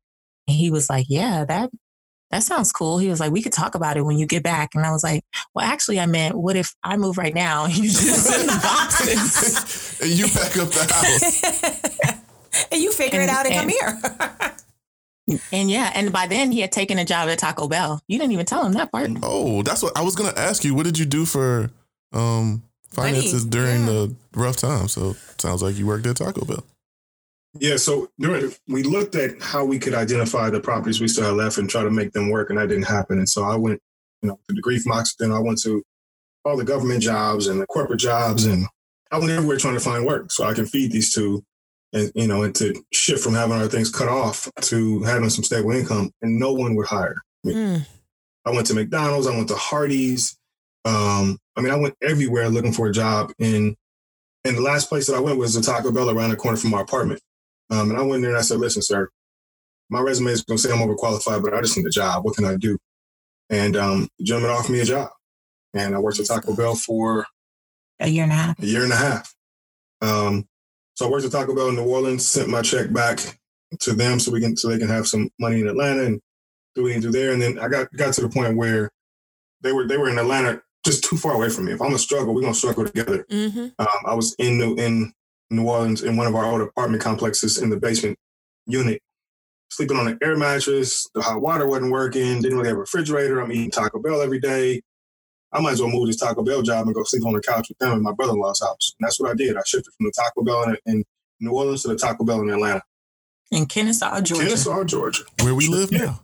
[0.47, 1.69] And he was like, Yeah, that
[2.35, 2.97] that sounds cool.
[2.97, 4.75] He was like, We could talk about it when you get back.
[4.75, 5.23] And I was like,
[5.53, 8.59] Well, actually I meant what if I move right now and you just send the
[8.61, 10.01] boxes?
[10.01, 12.11] and you pack up the
[12.53, 12.71] house.
[12.71, 14.55] and you figure it out and, come here.
[15.51, 18.01] And yeah, and by then he had taken a job at Taco Bell.
[18.07, 19.09] You didn't even tell him that part.
[19.23, 20.75] Oh, that's what I was gonna ask you.
[20.75, 21.71] What did you do for
[22.11, 23.85] um finances Money, during yeah.
[23.85, 24.87] the rough time?
[24.87, 26.63] So sounds like you worked at Taco Bell.
[27.59, 31.35] Yeah, so during, we looked at how we could identify the properties we still had
[31.35, 33.17] left and try to make them work, and that didn't happen.
[33.17, 33.81] And so I went,
[34.21, 35.83] you know, to the Grief Mox, then I went to
[36.43, 38.65] all the government jobs and the corporate jobs, and
[39.11, 41.43] I went everywhere trying to find work so I can feed these two,
[41.93, 45.43] and you know, and to shift from having our things cut off to having some
[45.43, 47.21] stable income, and no one would hire.
[47.45, 47.85] Mm.
[48.45, 49.27] I went to McDonald's.
[49.27, 50.37] I went to Hardee's.
[50.85, 53.31] Um, I mean, I went everywhere looking for a job.
[53.39, 53.75] And
[54.43, 56.69] and the last place that I went was a Taco Bell around the corner from
[56.71, 57.21] my apartment.
[57.69, 59.09] Um, and I went in there and I said, "Listen, sir,
[59.89, 62.23] my resume is going to say I'm overqualified, but I just need a job.
[62.25, 62.77] What can I do?"
[63.49, 65.09] And um, the gentleman offered me a job,
[65.73, 67.25] and I worked at Taco Bell for
[67.99, 68.59] A year and a half.
[68.61, 69.33] a year and a half.
[70.01, 70.47] Um,
[70.95, 73.19] so I worked at Taco Bell in New Orleans, sent my check back
[73.79, 76.21] to them so we can so they can have some money in Atlanta and
[76.75, 77.33] do what we can do there.
[77.33, 78.89] And then I got got to the point where
[79.61, 81.73] they were they were in Atlanta just too far away from me.
[81.73, 83.25] If I'm gonna struggle, we're gonna struggle together.
[83.31, 83.67] Mm-hmm.
[83.79, 85.13] Um, I was in New in
[85.49, 88.17] New Orleans in one of our old apartment complexes in the basement
[88.65, 89.01] unit,
[89.69, 91.07] sleeping on an air mattress.
[91.13, 92.41] The hot water wasn't working.
[92.41, 93.39] Didn't really have a refrigerator.
[93.39, 94.81] I'm eating Taco Bell every day.
[95.53, 97.69] I might as well move this Taco Bell job and go sleep on the couch
[97.69, 98.93] with them in my brother-in-law's house.
[98.99, 99.55] And that's what I did.
[99.55, 101.05] I shifted from the Taco Bell in, in
[101.39, 102.81] New Orleans to the Taco Bell in Atlanta,
[103.51, 104.43] In Kennesaw, Georgia.
[104.43, 105.23] Kennesaw, Georgia.
[105.43, 106.21] Where we live now.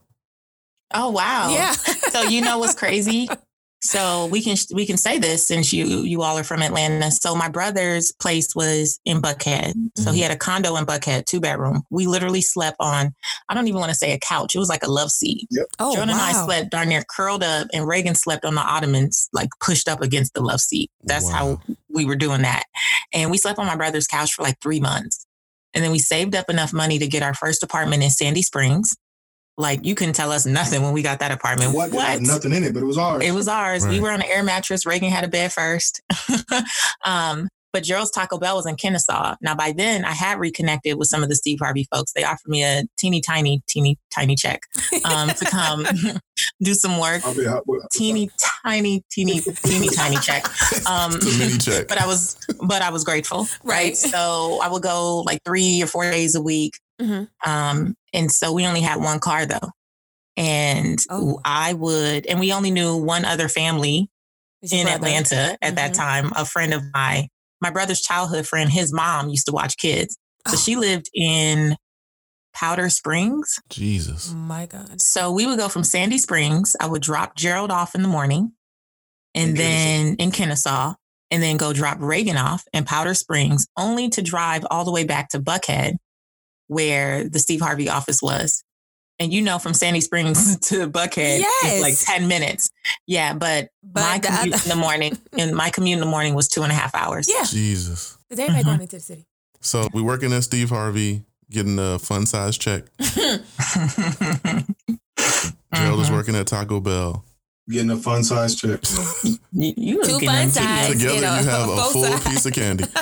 [0.94, 1.50] Oh wow.
[1.52, 1.72] Yeah.
[1.72, 3.30] so you know what's crazy?
[3.84, 7.10] So we can we can say this since you you all are from Atlanta.
[7.10, 9.74] So my brother's place was in Buckhead.
[9.98, 10.24] So he mm-hmm.
[10.24, 11.84] had a condo in Buckhead, two bedroom.
[11.90, 13.16] We literally slept on
[13.50, 14.54] I don't even want to say a couch.
[14.54, 15.48] It was like a love seat.
[15.80, 19.30] Oh, Jordan and I slept darn near curled up, and Reagan slept on the ottomans,
[19.34, 20.92] like pushed up against the love seat.
[21.04, 21.32] That's Wow.
[21.32, 22.66] how we were doing that.
[23.14, 25.26] And we slept on my brother's couch for like three months.
[25.74, 28.96] And then we saved up enough money to get our first apartment in Sandy Springs.
[29.58, 31.76] Like you couldn't tell us nothing when we got that apartment.
[31.76, 31.94] What?
[31.94, 33.24] It had nothing in it, but it was ours.
[33.24, 33.86] It was ours.
[33.86, 34.86] We were on an air mattress.
[34.86, 36.02] Reagan had a bed first.
[37.06, 39.36] um, but Gerald's Taco Bell was in Kennesaw.
[39.42, 42.12] Now, by then, I had reconnected with some of the Steve Harvey folks.
[42.12, 44.62] They offered me a teeny tiny, teeny tiny check
[45.06, 45.86] um, to come
[46.62, 47.24] do some work.
[47.26, 47.64] I'll be hot.
[47.94, 48.30] Teeny
[48.66, 50.46] tiny, teeny, teeny tiny check.
[50.90, 51.88] Um, The mini check.
[51.88, 52.36] but I was,
[52.66, 53.82] but I was grateful, right?
[53.82, 53.98] Right.
[53.98, 57.30] So I would go like three or four days a week, Mhm.
[57.46, 59.72] um, and so we only had one car though,
[60.38, 61.40] and Oh.
[61.46, 64.10] I would, and we only knew one other family
[64.62, 64.96] It's in brother.
[64.98, 65.98] Atlanta at that Mhm.
[65.98, 66.32] time.
[66.36, 67.28] A friend of my
[67.62, 70.58] my brother's childhood friend, his mom used to watch kids, so Oh.
[70.58, 71.78] she lived in
[72.54, 73.60] Powder Springs.
[73.70, 74.30] Jesus.
[74.32, 75.00] Oh my God.
[75.02, 76.76] So we would go from Sandy Springs.
[76.80, 78.54] I would drop Gerald off in the morning,
[79.36, 80.96] and In then in Kennesaw,
[81.30, 85.04] and then go drop Reagan off in Powder Springs, only to drive all the way
[85.06, 85.98] back to Buckhead,
[86.72, 88.64] where the Steve Harvey office was.
[89.20, 92.72] And you know, from Sandy Springs to Buckhead, it's like ten minutes.
[93.06, 96.34] Yeah, but, But my commute other- in the morning, and my commute in the morning
[96.34, 97.28] was two and a half hours.
[97.30, 97.44] Yeah.
[97.44, 98.18] Jesus.
[98.30, 98.66] Is everybody Mhm.
[98.66, 99.26] going into the city?
[99.60, 102.86] So we working at Steve Harvey, getting a fun size check.
[105.76, 106.14] Gerald is Mhm.
[106.14, 107.24] working at Taco Bell.
[107.72, 108.80] Getting a fun size check.
[109.54, 110.88] You, you Two fun them sides.
[110.88, 110.94] too.
[110.94, 112.24] Together you know, you have a full sides.
[112.28, 112.86] piece of candy.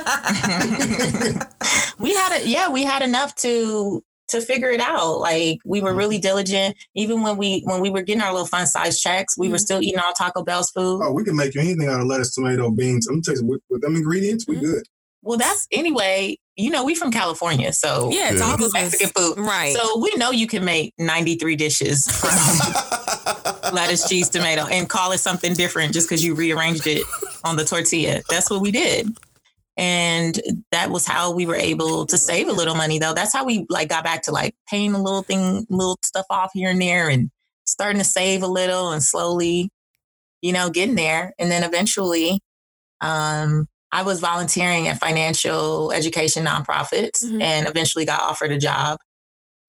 [1.99, 5.93] we had it yeah we had enough to to figure it out like we were
[5.93, 9.47] really diligent even when we when we were getting our little fun size checks we
[9.49, 9.59] were Mhm.
[9.61, 12.33] still eating all taco bell's food Oh, we can make you anything out of lettuce,
[12.33, 13.07] tomato, beans.
[13.07, 14.61] I'm telling you, with, with them ingredients, we Mhm.
[14.61, 14.83] good.
[15.21, 18.39] well that's anyway you know we from california so Yeah, Yeah.
[18.41, 19.37] tacos was mexican food.
[19.37, 19.73] Right.
[19.75, 22.29] so we know you can make 93 dishes from
[23.73, 27.03] lettuce cheese tomato and call it something different just because you rearranged it
[27.43, 28.21] on the tortilla.
[28.29, 29.07] That's what we did.
[29.77, 30.37] And
[30.71, 33.13] that was how we were able to save a little money though.
[33.13, 36.51] That's how we like got back to like paying a little thing little stuff off
[36.53, 37.29] here and there and
[37.65, 39.69] starting to save a little and slowly
[40.41, 41.33] you know getting there.
[41.39, 42.41] And then eventually
[43.01, 47.41] um i was volunteering at financial education nonprofits Mhm.
[47.41, 48.99] and eventually got offered a job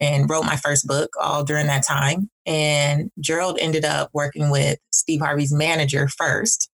[0.00, 4.78] and wrote my first book all during that time and gerald ended up working with
[4.92, 6.68] steve harvey's manager first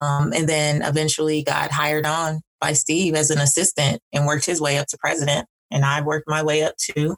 [0.00, 4.60] um, and then eventually got hired on by Steve as an assistant and worked his
[4.60, 5.46] way up to president.
[5.70, 7.16] And I worked my way up to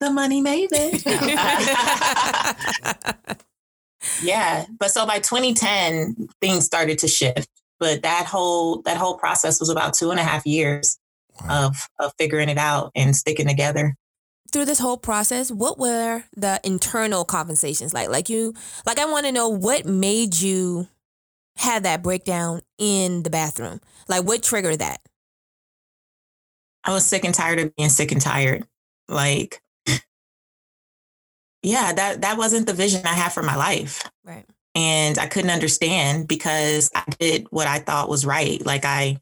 [0.00, 1.02] the money maven.
[4.22, 4.64] yeah.
[4.78, 7.48] But so by 2010, things started to shift.
[7.80, 10.98] But that whole that whole process was about two and a half years
[11.42, 11.66] Wow.
[11.66, 13.96] of of figuring it out and sticking together.
[14.52, 18.08] Through this whole process, what were the internal conversations like?
[18.08, 18.54] Like you,
[18.86, 20.86] like I want to know what made you
[21.56, 23.80] have that breakdown in the bathroom.
[24.08, 25.00] Like what triggered that?
[26.84, 28.66] I was sick and tired of being sick and tired.
[29.08, 29.60] Like,
[31.62, 34.08] yeah, that that wasn't the vision I had for my life.
[34.24, 34.46] Right.
[34.74, 38.64] And I couldn't understand because I did what I thought was right.
[38.64, 39.18] Like I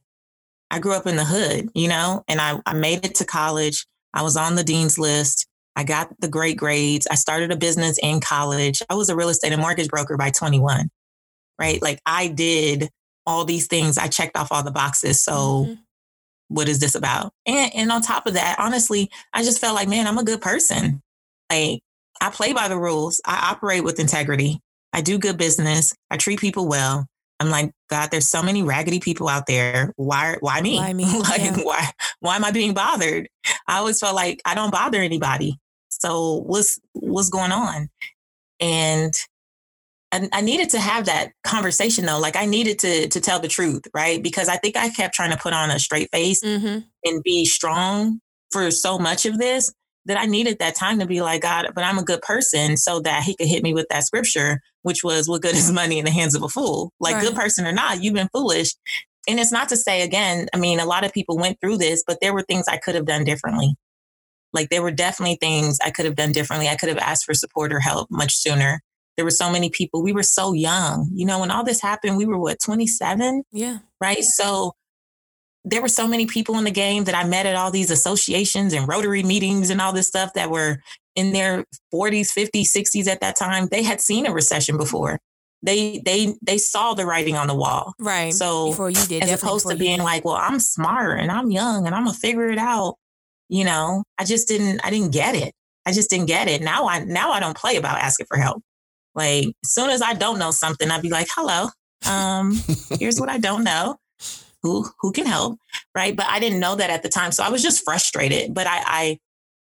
[0.70, 3.86] I grew up in the hood, you know, and I, I made it to college.
[4.14, 5.46] I was on the dean's list.
[5.76, 7.06] I got the great grades.
[7.10, 8.82] I started a business in college.
[8.88, 10.88] I was a real estate and mortgage broker by 21.
[11.58, 11.80] Right?
[11.82, 12.88] Like I did
[13.26, 13.98] all these things.
[13.98, 15.22] I checked off all the boxes.
[15.22, 15.78] So Mhm.
[16.48, 17.32] what is this about?
[17.46, 20.40] And and on top of that, honestly, I just felt like, man, I'm a good
[20.40, 21.02] person.
[21.50, 21.82] Like
[22.20, 23.20] I play by the rules.
[23.26, 24.60] I operate with integrity.
[24.92, 25.94] I do good business.
[26.10, 27.06] I treat people well.
[27.40, 29.92] I'm like, God, there's so many raggedy people out there.
[29.96, 30.76] Why, why me?
[30.76, 31.18] Why me?
[31.20, 31.56] like, Yeah.
[31.62, 31.90] why,
[32.20, 33.28] why am I being bothered?
[33.66, 35.58] I always felt like I don't bother anybody.
[35.88, 37.88] So what's, what's going on?
[38.60, 39.12] And
[40.12, 42.20] I, I needed to have that conversation though.
[42.20, 44.22] Like I needed to, to tell the truth, right?
[44.22, 46.80] Because I think I kept trying to put on a straight face Mm-hmm.
[47.04, 48.20] and be strong
[48.52, 49.72] for so much of this
[50.04, 53.00] that I needed that time to be like, God, but I'm a good person so
[53.00, 56.04] that he could hit me with that scripture, which was what good is money in
[56.04, 56.92] the hands of a fool?
[57.00, 57.24] Like Right.
[57.26, 58.74] good person or not, you've been foolish.
[59.28, 62.02] And it's not to say again, I mean, a lot of people went through this,
[62.06, 63.76] but there were things I could have done differently.
[64.52, 66.68] Like there were definitely things I could have done differently.
[66.68, 68.80] I could have asked for support or help much sooner.
[69.16, 70.02] There were so many people.
[70.02, 71.10] We were so young.
[71.14, 73.44] You know, when all this happened, we were what, 27?
[73.52, 73.78] Yeah.
[74.00, 74.24] right?
[74.24, 74.72] So
[75.64, 78.72] there were so many people in the game that I met at all these associations
[78.72, 80.78] and Rotary meetings and all this stuff that were
[81.14, 83.68] in their 40s, 50s, 60s at that time.
[83.68, 85.18] They had seen a recession before.
[85.64, 87.94] They they they saw the writing on the wall.
[88.00, 88.34] Right.
[88.34, 91.86] So before you did, as opposed to being like, well, I'm smart and I'm young
[91.86, 92.96] and I'm gonna figure it out.
[93.48, 95.54] You know, I just didn't I didn't get it.
[95.86, 96.62] I just didn't get it.
[96.62, 98.62] Now I now I don't play about asking for help.
[99.14, 101.68] Like as soon as I don't know something, I'd be like, hello,
[102.08, 102.60] um,
[102.98, 103.98] here's what I don't know.
[104.62, 105.58] Who who can help?
[105.94, 106.16] Right.
[106.16, 107.32] But I didn't know that at the time.
[107.32, 108.54] So I was just frustrated.
[108.54, 109.18] But I, I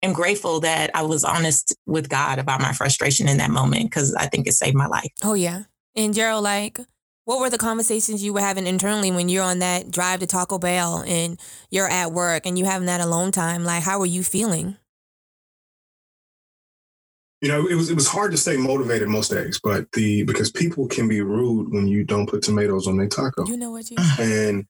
[0.06, 4.14] am grateful that I was honest with God about my frustration in that moment because
[4.14, 5.12] I think it saved my life.
[5.22, 5.64] Oh yeah.
[5.94, 6.78] And Gerald, like,
[7.24, 10.58] what were the conversations you were having internally when you're on that drive to Taco
[10.58, 11.40] Bell and
[11.70, 13.64] you're at work and you having that alone time?
[13.64, 14.76] Like, how were you feeling?
[17.42, 20.50] You know, it was it was hard to stay motivated most days, but the because
[20.50, 23.44] people can be rude when you don't put tomatoes on their taco.
[23.46, 23.96] You know what you?
[24.18, 24.66] and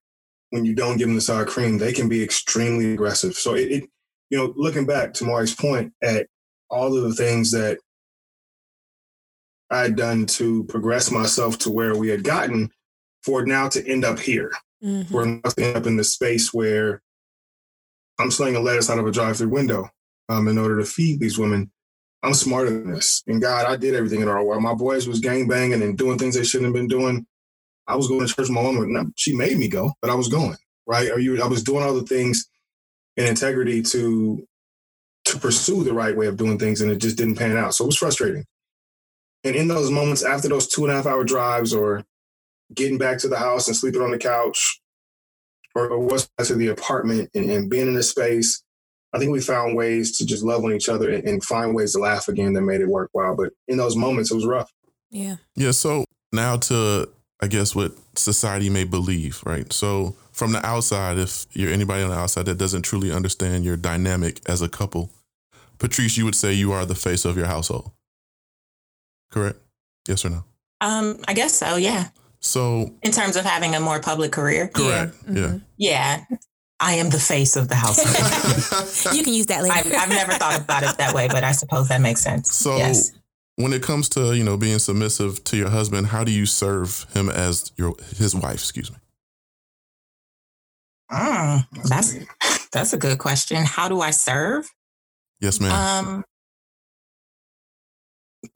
[0.50, 3.34] when you don't give them the sour cream, they can be extremely aggressive.
[3.34, 3.90] So it, it
[4.30, 6.26] you know, looking back to Mari's point at
[6.68, 7.78] all of the things that
[9.70, 12.70] I had done to progress myself to where we had gotten,
[13.22, 14.52] for now to end up here,
[14.82, 15.10] Mhm.
[15.10, 17.02] for now to end up in the space where
[18.18, 19.90] I'm slinging lettuce out of a drive-through window
[20.28, 21.70] um, in order to feed these women.
[22.22, 23.22] I'm smarter than this.
[23.26, 26.18] And God, I did everything in our while my boys was gang banging and doing
[26.18, 27.26] things they shouldn't have been doing.
[27.86, 28.48] I was going to church.
[28.48, 30.56] My mom, no, she made me go, but I was going
[30.86, 31.10] right.
[31.10, 31.40] Are you?
[31.42, 32.48] I was doing all the things
[33.16, 34.46] in integrity to
[35.26, 37.74] to pursue the right way of doing things, and it just didn't pan out.
[37.74, 38.44] So it was frustrating.
[39.42, 42.04] And in those moments, after those two and a half hour drives, or
[42.74, 44.80] getting back to the house and sleeping on the couch,
[45.74, 48.62] or, or what's back to the apartment and, and being in a space,
[49.12, 51.92] I think we found ways to just love on each other and, and find ways
[51.92, 53.36] to laugh again that made it worthwhile.
[53.36, 54.72] But in those moments, it was rough.
[55.10, 55.36] Yeah.
[55.54, 55.72] Yeah.
[55.72, 57.08] So now to,
[57.40, 59.70] I guess, what society may believe, right?
[59.72, 63.76] So from the outside, if you're anybody on the outside that doesn't truly understand your
[63.76, 65.10] dynamic as a couple,
[65.78, 67.90] Patrice, you would say you are the face of your household.
[69.30, 69.58] Correct?
[70.08, 70.44] Yes or no?
[70.80, 72.08] Um, I guess so, yeah.
[72.40, 74.68] So, In terms of having a more public career.
[74.68, 75.14] correct.
[75.28, 75.32] Yeah.
[75.34, 75.62] mhm.
[75.76, 76.24] Yeah.
[76.78, 79.14] I am the face of the household.
[79.16, 79.74] You can use that later.
[79.74, 82.54] I've, I've never thought about it that way, but I suppose that makes sense.
[82.54, 83.12] So, yes.
[83.56, 87.06] When it comes to you know being submissive to your husband, how do you serve
[87.14, 88.54] him as your his wife?
[88.54, 88.98] Excuse me.
[91.10, 93.64] Mm, that's that's a good question.
[93.64, 94.70] How do I serve?
[95.40, 95.72] Yes, ma'am.
[95.72, 96.24] Um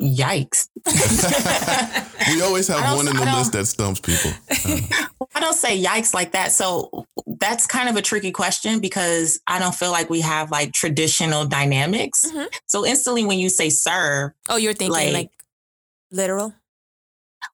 [0.00, 0.68] Yikes.
[2.34, 4.30] we always have one in the list that stumps people.
[5.22, 6.50] Uh, I don't say yikes like that.
[6.50, 10.72] So that's kind of a tricky question because I don't feel like we have like
[10.72, 12.24] traditional dynamics.
[12.30, 12.48] Mhm.
[12.66, 15.30] So instantly when you say serve, oh, you're thinking like, Like-
[16.10, 16.52] literal?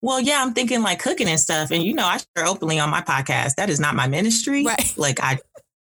[0.03, 1.71] well, yeah, I'm thinking like cooking and stuff.
[1.71, 3.55] And you know, I share openly on my podcast.
[3.57, 4.65] That is not my ministry.
[4.65, 4.93] Right.
[4.97, 5.39] Like I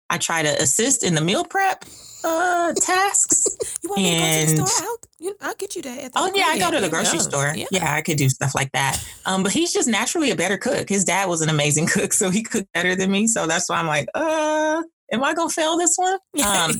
[0.09, 1.85] I try to assist in the meal prep
[2.23, 3.45] uh tasks.
[3.81, 4.87] You want me to go to the store?
[5.21, 5.99] I'll, I'll get you that.
[5.99, 7.53] At the Oh yeah, I go to the grocery store.
[7.55, 7.67] Yeah.
[7.71, 7.93] Yeah.
[7.93, 9.01] I could do stuff like that.
[9.25, 10.89] Um, but he's just naturally a better cook.
[10.89, 13.27] His dad was an amazing cook, so he cooked better than me.
[13.27, 14.81] So that's why I'm like, uh,
[15.11, 16.19] am I gonna fail this one?
[16.45, 16.71] Um,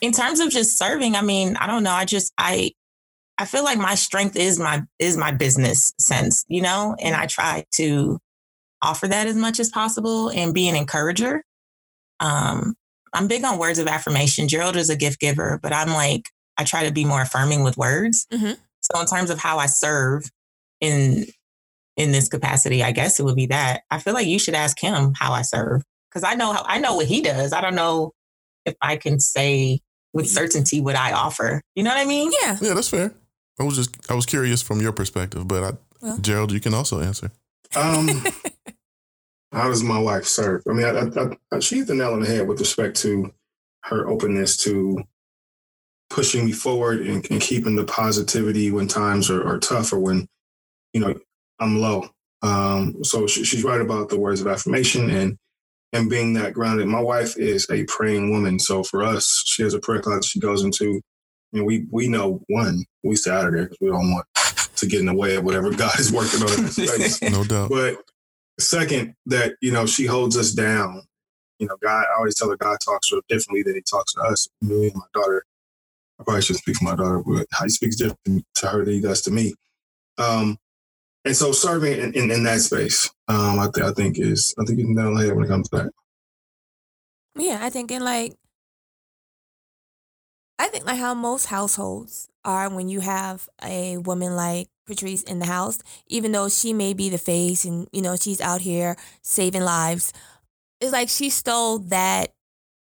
[0.00, 1.92] in terms of just serving, I mean, I don't know.
[1.92, 2.72] I just I
[3.36, 7.26] I feel like my strength is my is my business sense, you know, and I
[7.26, 8.18] try to
[8.82, 11.42] offer that as much as possible and be an encourager.
[12.20, 12.74] Um,
[13.12, 14.48] I'm big on words of affirmation.
[14.48, 17.76] Gerald is a gift giver, but I'm like I try to be more affirming with
[17.76, 18.26] words.
[18.32, 18.56] Mhm.
[18.80, 20.30] So in terms of how I serve
[20.80, 21.26] in
[21.96, 23.82] in this capacity, I guess it would be that.
[23.90, 26.78] I feel like you should ask him how I serve because I know how I
[26.78, 27.52] know what he does.
[27.52, 28.12] I don't know
[28.64, 29.80] if I can say
[30.12, 31.60] with certainty what I offer.
[31.74, 32.32] You know what I mean?
[32.42, 32.56] yeah.
[32.60, 33.12] yeah, that's fair.
[33.60, 36.18] I was just I was curious from your perspective, but I, Well.
[36.18, 37.30] Gerald, you can also answer.
[37.76, 38.08] Um,
[39.52, 40.62] how does my wife serve?
[40.68, 43.32] I mean, I, I, I, she hit the nail on the head with respect to
[43.84, 45.02] her openness to
[46.10, 50.28] pushing me forward and, and keeping the positivity when times are, are tough or when
[50.92, 51.14] you know,
[51.60, 52.08] I'm low.
[52.42, 55.36] Um, so she, she's right about the words of affirmation and
[55.92, 56.86] and being that grounded.
[56.86, 60.38] My wife is a praying woman, so for us, she has a prayer closet she
[60.38, 61.00] goes into,
[61.52, 64.26] and we we know one we stay out of there because we don't want
[64.76, 67.22] to get in the way of whatever God is working on in this space.
[67.22, 67.70] No doubt.
[67.70, 67.96] But
[68.58, 71.02] second, that you know she holds us down.
[71.58, 72.04] You know, God.
[72.12, 74.48] I always tell her God talks sort of differently than He talks to us.
[74.60, 75.44] Me and my daughter.
[76.20, 78.94] I probably shouldn't speak for my daughter, but how He speaks different to her than
[78.94, 79.54] He does to me.
[80.18, 80.58] Um,
[81.24, 84.64] and so serving in, in, in that space, um, I, th- I think is I
[84.64, 85.92] think you can down the head when it comes to that.
[87.36, 88.34] Yeah, I think in like
[90.58, 95.38] I think like how most households are when you have a woman like Patrice in
[95.38, 95.78] the house,
[96.08, 100.12] even though she may be the face and you know she's out here saving lives,
[100.80, 102.32] it's like she stole that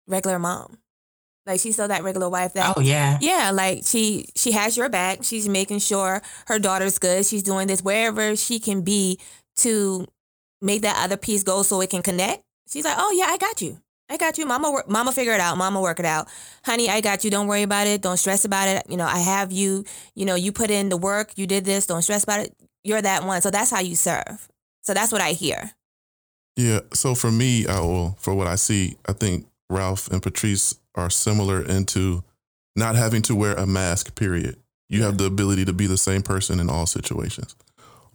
[0.08, 0.78] regular mom.
[1.46, 3.18] Like she stole that regular wife that Oh yeah.
[3.22, 5.24] yeah, like she she has your back.
[5.24, 7.26] She's making sure her daughter's good.
[7.26, 9.20] She's doing this wherever she can be
[9.58, 10.06] to
[10.62, 12.44] make that other piece go so it can connect.
[12.70, 13.80] She's like, "Oh yeah, I got you.
[14.10, 14.46] I got you.
[14.46, 15.58] Mama mama figure it out.
[15.58, 16.28] Mama work it out.
[16.66, 17.30] Honey, I got you.
[17.30, 18.02] Don't worry about it.
[18.02, 18.84] Don't stress about it.
[18.90, 19.86] You know, I have you.
[20.16, 21.38] You know, you put in the work.
[21.38, 21.86] You did this.
[21.86, 22.56] Don't stress about it.
[22.84, 23.42] You're that one.
[23.42, 24.48] So that's how you serve.
[24.82, 25.72] So that's what I hear.
[26.56, 26.80] Yeah.
[26.94, 31.10] So for me, I will, for what I see, I think Ralph and Patrice are
[31.10, 32.24] similar into
[32.76, 34.58] not having to wear a mask, period.
[34.88, 37.56] You have the ability to be the same person in all situations,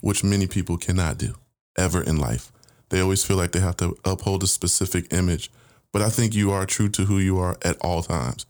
[0.00, 1.36] which many people cannot do
[1.78, 2.50] ever in life.
[2.88, 5.50] They always feel like they have to uphold a specific image,
[5.94, 8.46] but I think you are true to who you are at all times.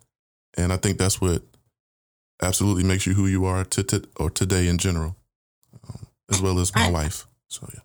[0.57, 1.43] And I think that's what
[2.43, 5.15] absolutely makes you who you are to, to or today in general,
[5.87, 7.27] um, as well as my I- wife.
[7.49, 7.81] So yeah.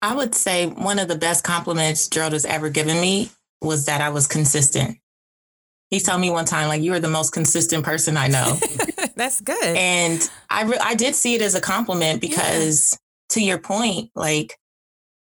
[0.00, 3.30] I would say one of the best compliments Gerald has ever given me
[3.60, 4.98] was that I was consistent.
[5.90, 8.58] He told me one time, like, you are the most consistent person I know.
[9.16, 9.62] that's good.
[9.76, 12.98] and I, re- I did see it as a compliment because
[13.30, 14.58] to your point, like,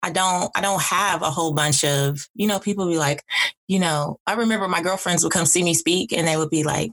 [0.03, 3.25] I don't, I don't have a whole bunch of, you know, people be like,
[3.67, 6.63] you know, I remember my girlfriends would come see me speak and they would be
[6.63, 6.93] like,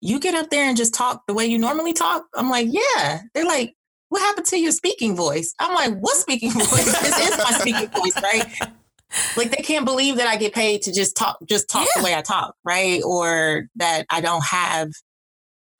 [0.00, 2.24] you get up there and just talk the way you normally talk.
[2.34, 3.20] I'm like, yeah.
[3.34, 3.74] They're like,
[4.10, 5.52] what happened to your speaking voice?
[5.58, 7.00] I'm like, what speaking voice?
[7.00, 8.46] this is my speaking voice, right?
[9.36, 12.00] Like they can't believe that I get paid to just talk, just talk Yeah.
[12.00, 13.02] the way I talk, right?
[13.04, 14.90] Or that I don't have,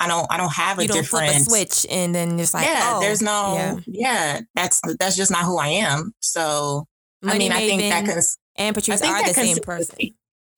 [0.00, 2.66] I don't, I don't have a you don't flip a switch and then just like,
[2.66, 3.76] yeah, oh, there's no, yeah.
[3.86, 4.40] yeah.
[4.54, 6.12] that's that's just not who I am.
[6.20, 6.86] So
[7.22, 9.58] I Money mean, I think that cons- and I Patrice think are that the same
[9.58, 9.98] person.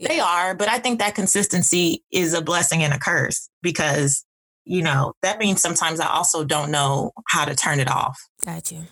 [0.01, 4.25] they are, but I think that consistency is a blessing and a curse because
[4.65, 8.19] you know that means sometimes I also don't know how to turn it off.
[8.45, 8.83] Got you.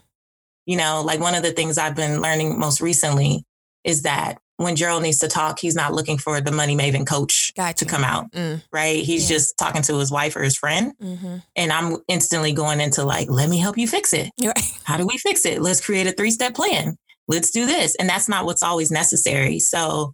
[0.64, 3.44] You know, like one of the things I've been learning most recently
[3.84, 7.52] is that when Gerald needs to talk, he's not looking for the money maven coach
[7.56, 9.02] Got to come out, Mm, right?
[9.04, 9.36] He's Yeah.
[9.36, 11.36] just talking to his wife or his friend, mm-hmm.
[11.56, 14.30] and I'm instantly going into like, let me help you fix it.
[14.42, 14.72] Right.
[14.84, 15.62] how do we fix it?
[15.62, 16.96] Let's create a three step plan.
[17.28, 17.94] Let's do this.
[17.96, 19.58] And that's not what's always necessary.
[19.60, 20.12] So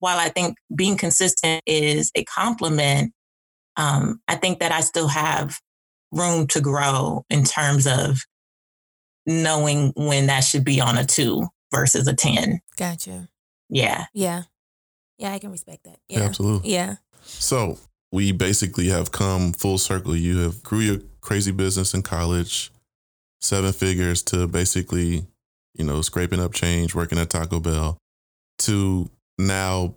[0.00, 3.12] while I think being consistent is a compliment,
[3.76, 5.58] um, I think that I still have
[6.12, 8.18] room to grow in terms of
[9.26, 12.60] knowing when that should be on a two versus a 10.
[12.76, 13.28] Got you.
[13.68, 14.06] Yeah.
[14.14, 14.42] Yeah.
[15.18, 15.98] Yeah, I can respect that.
[16.08, 16.24] Yeah, Yeah.
[16.26, 16.72] absolutely.
[16.72, 16.96] Yeah.
[17.22, 17.78] So
[18.12, 20.14] we basically have come full circle.
[20.16, 22.70] You have grew your crazy business in college,
[23.40, 25.26] seven figures to basically,
[25.74, 27.98] you know, scraping up change, working at Taco Bell,
[28.60, 29.94] to now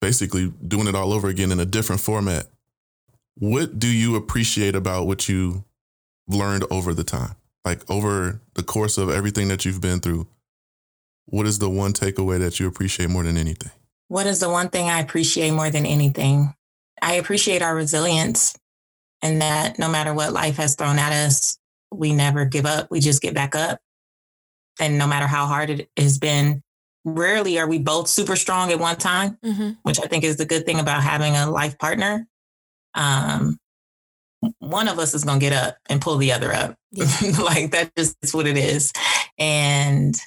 [0.00, 2.46] basically doing it all over again in a different format.
[3.36, 5.64] What do you appreciate about what you
[6.28, 7.34] learned over the time?
[7.64, 10.26] Like over the course of everything that you've been through,
[11.26, 13.70] what is the one takeaway that you appreciate more than anything?
[14.08, 16.54] What is the one thing I appreciate more than anything?
[17.00, 18.54] I appreciate our resilience
[19.22, 21.58] and that no matter what life has thrown at us,
[21.92, 22.90] we never give up.
[22.90, 23.80] We just get back up.
[24.80, 26.62] And no matter how hard it has been,
[27.04, 29.70] rarely are we both super strong at one time, Mm-hmm.
[29.82, 32.26] which I think is the good thing about having a life partner.
[32.94, 33.58] Um,
[34.58, 36.74] one of us is going to get up and pull the other up.
[36.92, 37.06] Yeah.
[37.42, 38.92] like that just is what it is.
[39.38, 40.18] And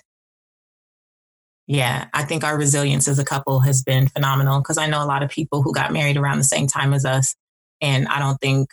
[1.68, 5.08] yeah, I think our resilience as a couple has been phenomenal because I know a
[5.08, 7.36] lot of people who got married around the same time as us.
[7.82, 8.70] And I don't think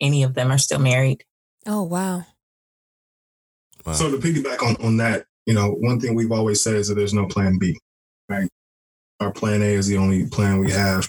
[0.00, 1.24] any of them are still married.
[1.66, 2.24] Oh wow.
[3.84, 3.92] Wow.
[3.92, 6.94] So to piggyback on, on that, you know, one thing we've always said is that
[6.94, 7.78] there's no plan B,
[8.28, 8.48] right?
[9.20, 11.08] Our plan A is the only plan we have.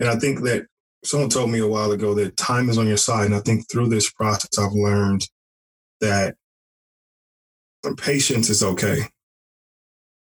[0.00, 0.66] And I think that
[1.04, 3.26] someone told me a while ago that time is on your side.
[3.26, 5.28] And I think through this process, I've learned
[6.00, 6.36] that
[7.98, 9.02] patience is okay.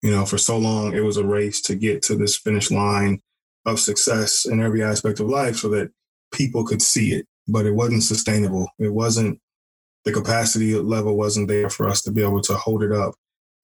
[0.07, 3.21] You know, for so long, it was a race to get to this finish line
[3.65, 5.91] of success in every aspect of life so that
[6.33, 8.69] people could see it, but it wasn't sustainable.
[8.79, 9.41] It wasn't
[10.05, 13.15] the capacity level wasn't there for us to be able to hold it up.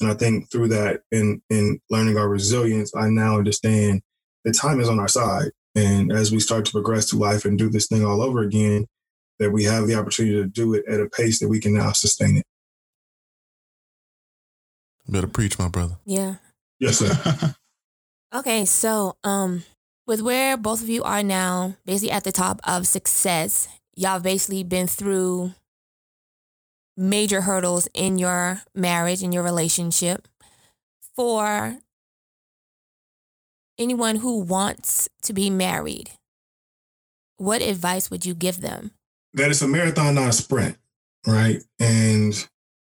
[0.01, 4.03] And I think through that in in learning our resilience, I now understand
[4.45, 5.53] the time is on our side.
[5.77, 8.87] And as we start to progress through life and do this thing all over again,
[9.39, 11.93] that we have the opportunity to do it at a pace that we can now
[11.93, 12.47] sustain it.
[15.09, 15.97] Better preach, my brother.
[16.05, 16.37] Yeah.
[16.79, 17.55] Yes, sir.
[18.35, 19.63] Okay, so um
[20.07, 24.65] with where both of you are now, basically at the top of success, y'all basically
[24.65, 25.53] been through
[26.97, 30.29] major hurdles in your marriage and your relationship.
[31.15, 31.77] For
[33.79, 36.13] anyone who wants to be married,
[37.37, 38.93] what advice would you give them?
[39.35, 40.79] that it's a marathon, not a sprint,
[41.27, 41.63] right?
[41.79, 42.33] And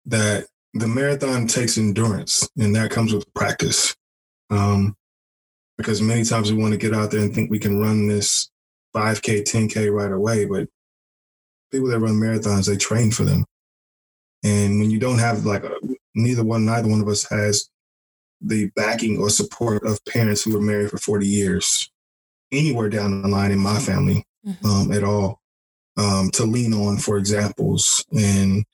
[0.07, 3.95] that the marathon takes endurance and that comes with practice.
[4.51, 4.97] Um,
[5.79, 8.49] because many times we want to get out there and think we can run this
[8.95, 10.69] 5K, 10K right away, but
[11.73, 13.45] people that run marathons, they train for them.
[14.45, 15.73] And when you don't have like a,
[16.15, 17.69] neither one, neither one of us has
[18.41, 21.91] the backing or support of parents who were married for 40 years
[22.53, 24.65] anywhere down the line in my family Mhm.
[24.65, 25.41] um, at all
[25.97, 28.65] um, to lean on for examples and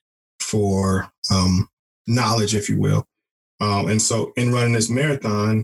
[0.41, 1.69] for um,
[2.11, 3.07] knowledge, if you will.
[3.61, 5.63] Um, and so, in running this marathon,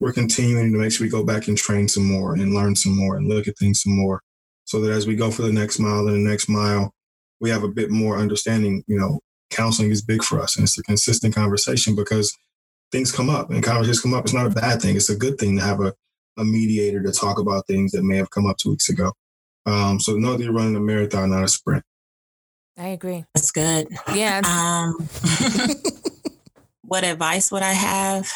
[0.00, 2.96] we're continuing to make sure we go back and train some more and learn some
[2.96, 4.20] more and look at things some more
[4.64, 6.92] so that as we go for the next mile and the next mile,
[7.40, 8.82] we have a bit more understanding.
[8.86, 9.20] You know,
[9.50, 12.36] counseling is big for us and it's a consistent conversation because
[12.90, 14.24] things come up and conversations come up.
[14.24, 15.92] It's not a bad thing, it's a good thing to have a,
[16.38, 19.12] a mediator to talk about things that may have come up two weeks ago.
[19.66, 21.84] Um, so know that you're running a marathon, not a sprint.
[22.78, 23.24] I agree.
[23.34, 23.88] That's good.
[24.14, 24.40] Yeah.
[24.44, 25.08] Um,
[26.82, 28.30] what advice would I have?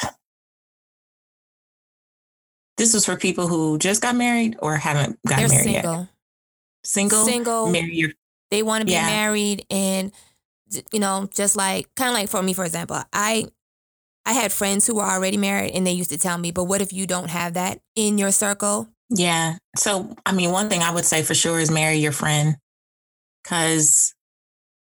[2.76, 5.82] This is for people who just got married or haven't got They're married yet.
[5.82, 6.08] single.
[6.84, 7.66] Single, Single.
[7.70, 8.10] marry your
[8.50, 9.06] they want to be Yeah.
[9.06, 10.12] married and
[10.92, 13.46] you know just like kind of like for me for example i
[14.24, 16.80] i had friends who were already married and they used to tell me but what
[16.80, 19.56] if you don't have that in your circle Yeah.
[19.76, 22.56] So, I mean, one thing I would say for sure is marry your friend.
[23.44, 24.14] Cause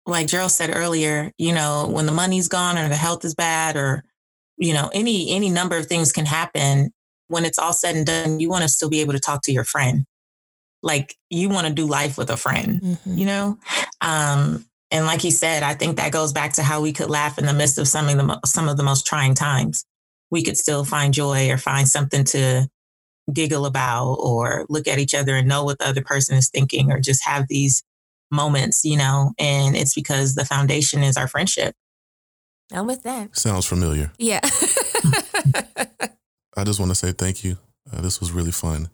[0.07, 3.77] like Gerald said earlier, you know, when the money's gone or the health is bad
[3.77, 4.05] or,
[4.57, 6.91] you know, any, any number of things can happen.
[7.29, 9.53] When it's all said and done, you want to still be able to talk to
[9.53, 10.05] your friend.
[10.83, 13.59] Like you want to do life with a friend, you know?
[14.01, 17.39] Um, and like he said, I think that goes back to how we could laugh
[17.39, 19.85] in the midst of some of the, mo- some of the most trying times.
[20.31, 22.69] We could still find joy or find something to
[23.33, 26.91] giggle about or look at each other and know what the other person is thinking
[26.91, 27.83] or just have these
[28.33, 31.75] moments, you know, and it's because the foundation is our friendship.
[32.73, 34.11] i'm with that Sounds familiar.
[34.19, 34.41] yeah
[36.57, 37.57] I just want to say thank you.
[37.91, 38.91] Uh, this was really fun.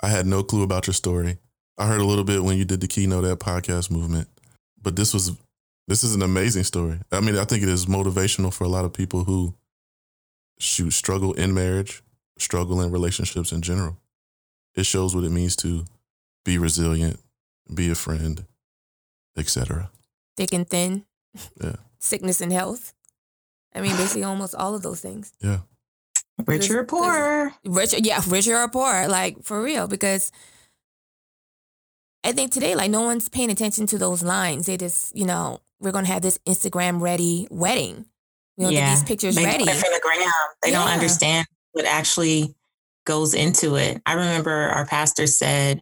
[0.00, 1.38] I had no clue about your story.
[1.76, 4.28] I heard a little bit when you did the keynote at podcast movement,
[4.80, 5.32] but this was
[5.88, 7.00] this is an amazing story.
[7.10, 9.54] I mean, I think it is motivational for a lot of people who
[10.60, 12.02] shoot struggle in marriage,
[12.38, 13.96] struggle in relationships in general.
[14.76, 15.84] It shows what it means to
[16.44, 17.18] be resilient,
[17.74, 18.44] be a friend,
[19.36, 19.90] etc.
[20.36, 21.04] thick and thin
[21.62, 21.76] Yeah.
[21.98, 22.92] sickness and health
[23.74, 25.60] i mean basically almost all of those things Yeah.
[26.46, 27.54] Rich or poor.
[27.64, 30.32] rich yeah richer or poor like for real because
[32.24, 35.60] i think today like no one's paying attention to those lines they just you know
[35.80, 38.04] we're gonna have this instagram ready wedding
[38.56, 38.86] we don't Yeah.
[38.86, 40.30] get these pictures They ready do it for the gram.
[40.62, 42.54] They don't understand what actually
[43.06, 44.02] goes into it.
[44.04, 45.80] I remember our pastor said,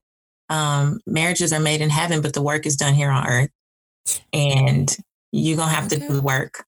[0.51, 3.51] um, marriages are made in heaven, but the work is done here on earth.
[4.33, 4.95] And
[5.33, 6.09] you're going to have to Okay.
[6.09, 6.65] do the work.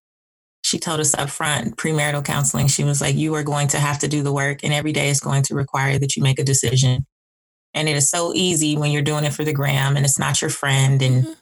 [0.65, 3.99] She told us up front, premarital counseling, she was like, You are going to have
[3.99, 6.45] to do the work, and every day is going to require that you make a
[6.45, 7.05] decision.
[7.75, 10.41] And it is so easy when you're doing it for the gram and it's not
[10.41, 11.37] your friend and Mhm.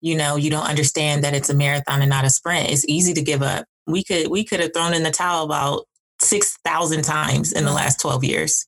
[0.00, 3.12] you know you don't understand that it's a marathon and not a sprint it's easy
[3.14, 5.84] to give up we could we could have thrown in the towel about
[6.20, 8.66] 6000 times in the last 12 years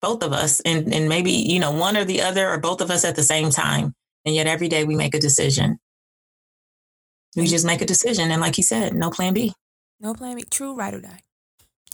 [0.00, 2.90] both of us and and maybe you know one or the other or both of
[2.90, 3.94] us at the same time
[4.24, 5.78] and yet every day we make a decision
[7.36, 9.52] we just make a decision and like you said no plan b
[10.00, 10.44] no plan B.
[10.50, 11.20] true ride or die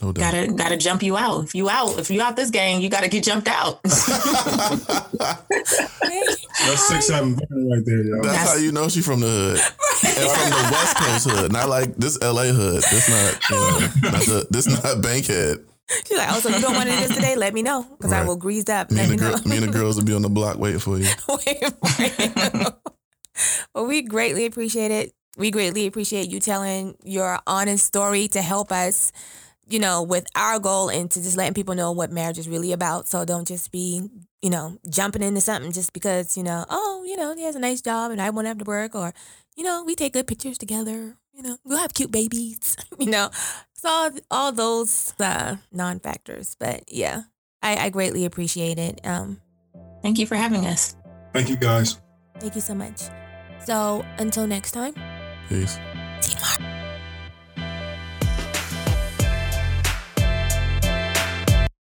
[0.01, 2.89] No gotta gotta jump you out if you out if you out this game you
[2.89, 3.81] gotta get jumped out
[6.65, 8.15] That's six seven right there, yo.
[8.21, 9.59] That's, That's- how you know she from the hood.
[10.05, 11.51] And from the West Coast hood.
[11.51, 12.83] Not like this LA hood.
[12.83, 13.79] This not, you know,
[14.11, 15.65] not the, this not Bankhead.
[16.07, 17.35] She's like, oh, so you don't want to do this today?
[17.35, 18.89] Let me know because I will grease up.
[18.89, 20.57] Me Let and, me the girl, me and the girls will be on the block
[20.57, 21.05] waiting for you.
[21.29, 22.65] Wait for you.
[23.73, 25.13] well, we greatly appreciate it.
[25.37, 29.11] We greatly appreciate you telling your honest story to help us,
[29.67, 32.71] you know, with our goal and to just letting people know what marriage is really
[32.71, 33.07] about.
[33.07, 34.09] So don't just be,
[34.41, 37.59] you know, jumping into something just because, you know, oh, you know, he has a
[37.59, 39.13] nice job and I won't have to work or,
[39.55, 41.17] you know, we take good pictures together.
[41.33, 42.77] You know, we'll have cute babies.
[42.99, 43.29] you know,
[43.75, 46.55] so all, all those uh, non factors.
[46.59, 47.23] But yeah,
[47.61, 49.01] I, I greatly appreciate it.
[49.05, 49.41] Um,
[50.01, 50.95] Thank you for having us.
[51.33, 51.99] Thank you guys.
[52.39, 53.01] thank you so much.
[53.65, 54.93] So until next time,
[55.49, 55.79] Peace.
[56.21, 56.74] Teamwork.